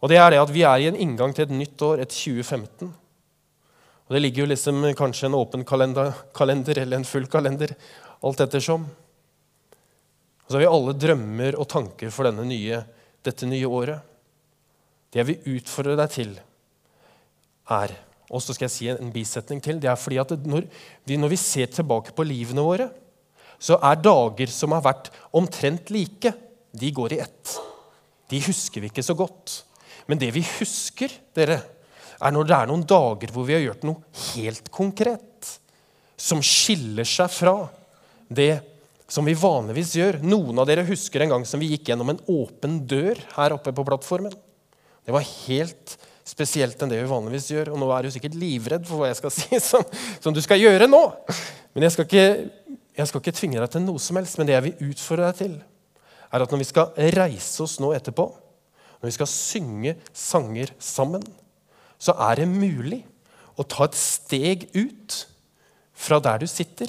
Og 0.00 0.08
det 0.08 0.16
er 0.16 0.32
det 0.32 0.40
at 0.40 0.52
Vi 0.52 0.62
er 0.64 0.80
i 0.80 0.88
en 0.88 0.96
inngang 0.96 1.34
til 1.36 1.44
et 1.44 1.52
nytt 1.52 1.82
år, 1.84 2.00
et 2.00 2.08
2015. 2.08 2.92
Og 4.10 4.16
Det 4.16 4.24
ligger 4.24 4.42
jo 4.42 4.50
liksom 4.50 4.82
kanskje 4.98 5.28
en 5.28 5.36
åpen 5.38 5.62
kalender, 5.62 6.10
kalender 6.34 6.80
eller 6.82 6.98
en 6.98 7.06
full 7.06 7.28
kalender, 7.30 7.76
alt 8.26 8.40
ettersom. 8.42 8.88
Og 8.90 10.48
så 10.48 10.56
har 10.56 10.64
vi 10.64 10.70
alle 10.72 10.94
drømmer 10.98 11.54
og 11.54 11.68
tanker 11.70 12.10
for 12.10 12.26
nye, 12.42 12.80
dette 13.22 13.46
nye 13.46 13.70
året. 13.70 14.02
Det 15.14 15.22
jeg 15.22 15.28
vil 15.28 15.54
utfordre 15.54 15.94
deg 16.02 16.10
til, 16.10 16.34
er 17.70 17.94
Og 18.30 18.42
så 18.42 18.54
skal 18.54 18.66
jeg 18.68 18.74
si 18.74 18.86
en 18.90 19.10
bisetning 19.10 19.58
til. 19.62 19.78
Det 19.82 19.88
er 19.90 19.96
fordi 19.98 20.18
at 20.22 20.30
når 20.46 20.66
vi, 21.06 21.16
når 21.16 21.32
vi 21.32 21.38
ser 21.38 21.66
tilbake 21.66 22.12
på 22.14 22.22
livene 22.22 22.62
våre, 22.62 22.86
så 23.58 23.78
er 23.82 23.98
dager 23.98 24.46
som 24.46 24.70
har 24.70 24.84
vært 24.84 25.10
omtrent 25.34 25.90
like, 25.90 26.30
de 26.70 26.90
går 26.94 27.14
i 27.16 27.18
ett. 27.24 27.56
De 28.30 28.38
husker 28.42 28.80
vi 28.80 28.90
ikke 28.90 29.02
så 29.02 29.16
godt. 29.18 29.64
Men 30.06 30.18
det 30.18 30.30
vi 30.34 30.44
husker, 30.60 31.10
dere, 31.34 31.58
er 32.20 32.34
når 32.34 32.48
det 32.48 32.56
er 32.56 32.68
noen 32.70 32.86
dager 32.88 33.32
hvor 33.34 33.46
vi 33.48 33.56
har 33.56 33.64
gjort 33.64 33.86
noe 33.88 34.24
helt 34.34 34.68
konkret 34.74 35.54
som 36.20 36.42
skiller 36.44 37.08
seg 37.08 37.32
fra 37.32 37.54
det 38.28 38.52
som 39.10 39.26
vi 39.26 39.34
vanligvis 39.34 39.96
gjør. 39.98 40.20
Noen 40.22 40.60
av 40.60 40.68
dere 40.68 40.86
husker 40.86 41.24
en 41.24 41.34
gang 41.34 41.46
som 41.48 41.62
vi 41.62 41.72
gikk 41.72 41.90
gjennom 41.90 42.12
en 42.12 42.20
åpen 42.30 42.78
dør 42.88 43.18
her 43.34 43.56
oppe 43.56 43.72
på 43.74 43.86
plattformen. 43.88 44.34
Det 45.02 45.14
var 45.14 45.26
helt 45.48 45.96
spesielt 46.28 46.78
enn 46.78 46.92
det 46.92 47.00
vi 47.00 47.10
vanligvis 47.10 47.48
gjør. 47.50 47.72
Og 47.74 47.80
nå 47.80 47.88
er 47.94 48.06
du 48.06 48.14
sikkert 48.14 48.38
livredd 48.38 48.86
for 48.86 49.00
hva 49.00 49.10
jeg 49.10 49.18
skal 49.18 49.34
si 49.38 49.62
som, 49.64 49.86
som 50.22 50.36
du 50.36 50.42
skal 50.44 50.60
gjøre 50.62 50.86
nå. 50.90 51.02
Men 51.74 51.86
jeg 51.86 51.96
skal, 51.96 52.06
ikke, 52.06 52.78
jeg 53.00 53.10
skal 53.10 53.24
ikke 53.24 53.36
tvinge 53.40 53.62
deg 53.62 53.74
til 53.74 53.84
noe 53.86 54.02
som 54.02 54.20
helst. 54.20 54.38
Men 54.38 54.50
det 54.50 54.56
jeg 54.58 54.66
vil 54.68 54.92
utfordre 54.92 55.32
deg 55.32 55.40
til, 55.40 55.58
er 56.30 56.44
at 56.44 56.52
når 56.52 56.62
vi 56.62 56.70
skal 56.70 57.10
reise 57.16 57.64
oss 57.64 57.80
nå 57.82 57.90
etterpå, 57.96 58.28
når 59.00 59.08
vi 59.08 59.16
skal 59.16 59.30
synge 59.32 59.96
sanger 60.14 60.70
sammen, 60.78 61.24
så 62.00 62.16
er 62.28 62.40
det 62.40 62.48
mulig 62.48 63.02
å 63.60 63.66
ta 63.68 63.84
et 63.86 63.98
steg 63.98 64.66
ut 64.72 65.16
fra 66.00 66.20
der 66.24 66.40
du 66.40 66.48
sitter. 66.48 66.88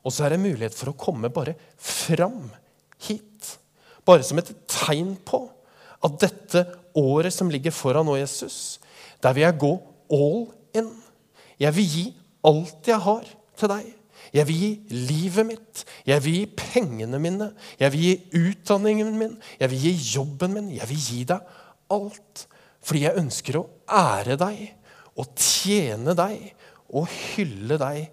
Og 0.00 0.14
så 0.14 0.24
er 0.24 0.34
det 0.34 0.42
mulighet 0.42 0.76
for 0.76 0.92
å 0.92 0.98
komme 0.98 1.30
bare 1.32 1.56
fram 1.76 2.48
hit. 3.04 3.58
Bare 4.08 4.24
som 4.24 4.40
et 4.40 4.54
tegn 4.70 5.12
på 5.28 5.42
at 6.04 6.16
dette 6.22 6.64
året 6.96 7.34
som 7.34 7.50
ligger 7.52 7.74
foran 7.74 8.06
nå, 8.08 8.16
Jesus, 8.20 8.78
der 9.22 9.34
vil 9.36 9.44
jeg 9.44 9.60
gå 9.60 9.72
all 10.14 10.42
in. 10.78 10.90
Jeg 11.60 11.74
vil 11.76 11.94
gi 11.94 12.04
alt 12.48 12.88
jeg 12.88 13.02
har, 13.04 13.24
til 13.58 13.72
deg. 13.72 13.94
Jeg 14.34 14.44
vil 14.48 14.60
gi 14.60 14.70
livet 15.08 15.46
mitt, 15.48 15.82
jeg 16.06 16.22
vil 16.24 16.34
gi 16.40 16.46
pengene 16.58 17.20
mine, 17.22 17.48
jeg 17.80 17.92
vil 17.94 18.02
gi 18.04 18.42
utdanningen 18.50 19.14
min, 19.16 19.36
jeg 19.60 19.72
vil 19.72 19.84
gi 19.86 19.92
jobben 20.16 20.54
min. 20.56 20.70
Jeg 20.76 20.88
vil 20.90 21.00
gi 21.00 21.22
deg 21.28 21.54
alt. 21.94 22.44
Fordi 22.84 23.04
jeg 23.04 23.20
ønsker 23.20 23.58
å 23.58 23.66
ære 23.90 24.38
deg 24.40 24.64
og 25.18 25.32
tjene 25.40 26.14
deg 26.18 26.52
og 26.94 27.08
hylle 27.10 27.78
deg 27.80 28.04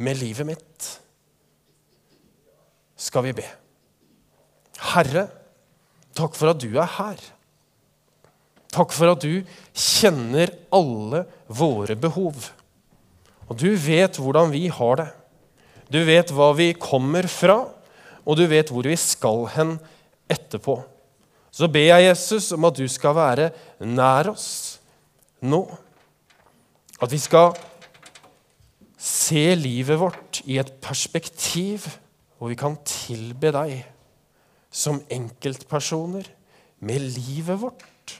med 0.00 0.18
livet 0.20 0.48
mitt. 0.48 0.90
Skal 2.96 3.26
vi 3.26 3.34
be. 3.36 3.46
Herre, 4.94 5.26
takk 6.16 6.36
for 6.38 6.52
at 6.54 6.62
du 6.62 6.70
er 6.72 6.90
her. 6.98 7.20
Takk 8.74 8.94
for 8.94 9.12
at 9.12 9.22
du 9.22 9.44
kjenner 9.70 10.50
alle 10.74 11.24
våre 11.46 11.94
behov. 11.98 12.48
Og 13.46 13.58
du 13.60 13.68
vet 13.78 14.18
hvordan 14.18 14.50
vi 14.54 14.66
har 14.72 14.98
det. 15.02 15.10
Du 15.92 16.00
vet 16.06 16.32
hva 16.34 16.48
vi 16.56 16.72
kommer 16.80 17.28
fra, 17.30 17.60
og 18.24 18.38
du 18.40 18.46
vet 18.50 18.70
hvor 18.72 18.86
vi 18.88 18.96
skal 18.98 19.44
hen 19.54 19.76
etterpå. 20.32 20.78
Så 21.54 21.68
ber 21.70 21.86
jeg 21.86 22.08
Jesus 22.08 22.50
om 22.56 22.66
at 22.66 22.78
du 22.78 22.86
skal 22.90 23.14
være 23.14 23.50
nær 23.86 24.32
oss 24.32 24.80
nå. 25.46 25.62
At 26.98 27.12
vi 27.12 27.20
skal 27.22 27.54
se 28.98 29.44
livet 29.54 30.00
vårt 30.00 30.40
i 30.50 30.58
et 30.58 30.72
perspektiv 30.82 31.86
hvor 32.38 32.50
vi 32.50 32.58
kan 32.58 32.74
tilbe 32.88 33.52
deg 33.54 33.84
som 34.74 34.98
enkeltpersoner 35.12 36.26
med 36.84 37.06
livet 37.14 37.60
vårt 37.62 38.18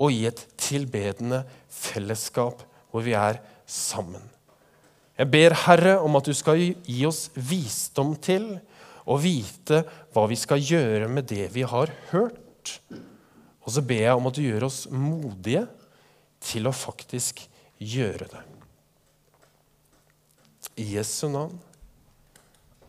og 0.00 0.16
i 0.16 0.24
et 0.30 0.40
tilbedende 0.56 1.42
fellesskap 1.68 2.64
hvor 2.90 3.04
vi 3.04 3.12
er 3.12 3.42
sammen. 3.68 4.22
Jeg 5.20 5.28
ber, 5.28 5.52
Herre, 5.66 5.98
om 6.00 6.16
at 6.16 6.24
du 6.24 6.32
skal 6.32 6.62
gi 6.64 7.02
oss 7.04 7.26
visdom 7.36 8.14
til 8.24 8.54
å 9.04 9.18
vite 9.20 9.82
hva 10.14 10.24
vi 10.30 10.38
skal 10.40 10.64
gjøre 10.64 11.10
med 11.12 11.28
det 11.28 11.50
vi 11.52 11.66
har 11.68 11.92
hørt. 12.14 12.46
Og 13.60 13.74
så 13.74 13.82
ber 13.84 14.04
jeg 14.06 14.16
om 14.16 14.28
at 14.30 14.36
du 14.36 14.42
gjør 14.44 14.66
oss 14.66 14.84
modige 14.90 15.66
til 16.42 16.68
å 16.68 16.74
faktisk 16.74 17.42
gjøre 17.80 18.28
det. 18.30 18.42
I 20.80 20.86
Jesu 20.96 21.28
navn. 21.28 21.58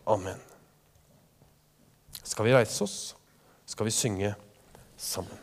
Amen. 0.08 0.40
Skal 2.22 2.48
vi 2.48 2.54
reise 2.54 2.84
oss? 2.84 2.98
Skal 3.68 3.88
vi 3.88 3.94
synge 3.94 4.32
sammen? 4.96 5.38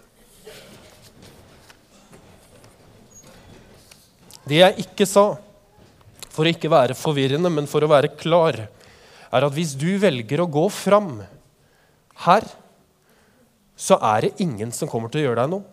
Det 4.49 4.57
jeg 4.57 4.81
ikke 4.81 5.05
sa, 5.05 5.35
for 6.33 6.47
å 6.47 6.51
ikke 6.51 6.71
være 6.71 6.97
forvirrende, 6.97 7.51
men 7.53 7.67
for 7.69 7.85
å 7.85 7.91
være 7.91 8.15
klar, 8.17 8.57
er 9.29 9.45
at 9.45 9.53
hvis 9.53 9.75
du 9.77 9.91
velger 10.01 10.41
å 10.41 10.49
gå 10.49 10.63
fram 10.73 11.19
her, 12.25 12.47
så 13.79 13.95
er 14.03 14.25
det 14.25 14.43
ingen 14.43 14.73
som 14.75 14.89
kommer 14.91 15.11
til 15.11 15.21
å 15.21 15.29
gjøre 15.29 15.43
deg 15.43 15.53
noe. 15.53 15.63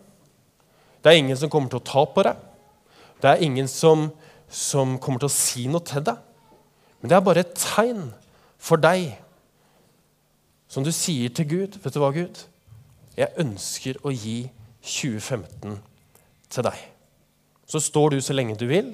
Det 1.03 1.11
er 1.11 1.19
ingen 1.19 1.39
som 1.39 1.51
kommer 1.51 1.71
til 1.71 1.81
å 1.81 1.87
ta 1.87 2.05
på 2.07 2.23
deg. 2.23 2.39
Det 3.21 3.29
er 3.31 3.43
ingen 3.43 3.67
som, 3.67 4.07
som 4.47 4.95
kommer 5.03 5.23
til 5.23 5.29
å 5.29 5.35
si 5.35 5.65
noe 5.71 5.83
til 5.85 6.05
deg. 6.07 6.21
Men 7.01 7.11
det 7.11 7.17
er 7.17 7.25
bare 7.25 7.43
et 7.43 7.57
tegn 7.59 8.07
for 8.57 8.79
deg 8.81 9.11
som 10.71 10.85
du 10.87 10.91
sier 10.95 11.33
til 11.35 11.49
Gud. 11.51 11.77
Vet 11.83 11.95
du 11.95 12.01
hva, 12.01 12.13
Gud? 12.15 12.41
Jeg 13.17 13.33
ønsker 13.43 13.99
å 14.05 14.13
gi 14.13 14.39
2015 14.87 15.77
til 16.53 16.67
deg. 16.67 16.81
Så 17.67 17.83
står 17.83 18.15
du 18.15 18.21
så 18.23 18.35
lenge 18.35 18.55
du 18.55 18.67
vil, 18.69 18.93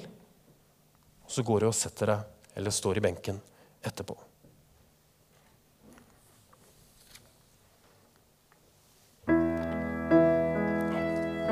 og 1.23 1.33
så 1.33 1.45
går 1.45 1.61
du 1.61 1.69
og 1.69 1.77
setter 1.77 2.15
deg 2.15 2.57
eller 2.57 2.73
står 2.73 2.97
i 2.97 3.03
benken 3.05 3.41
etterpå. 3.85 4.17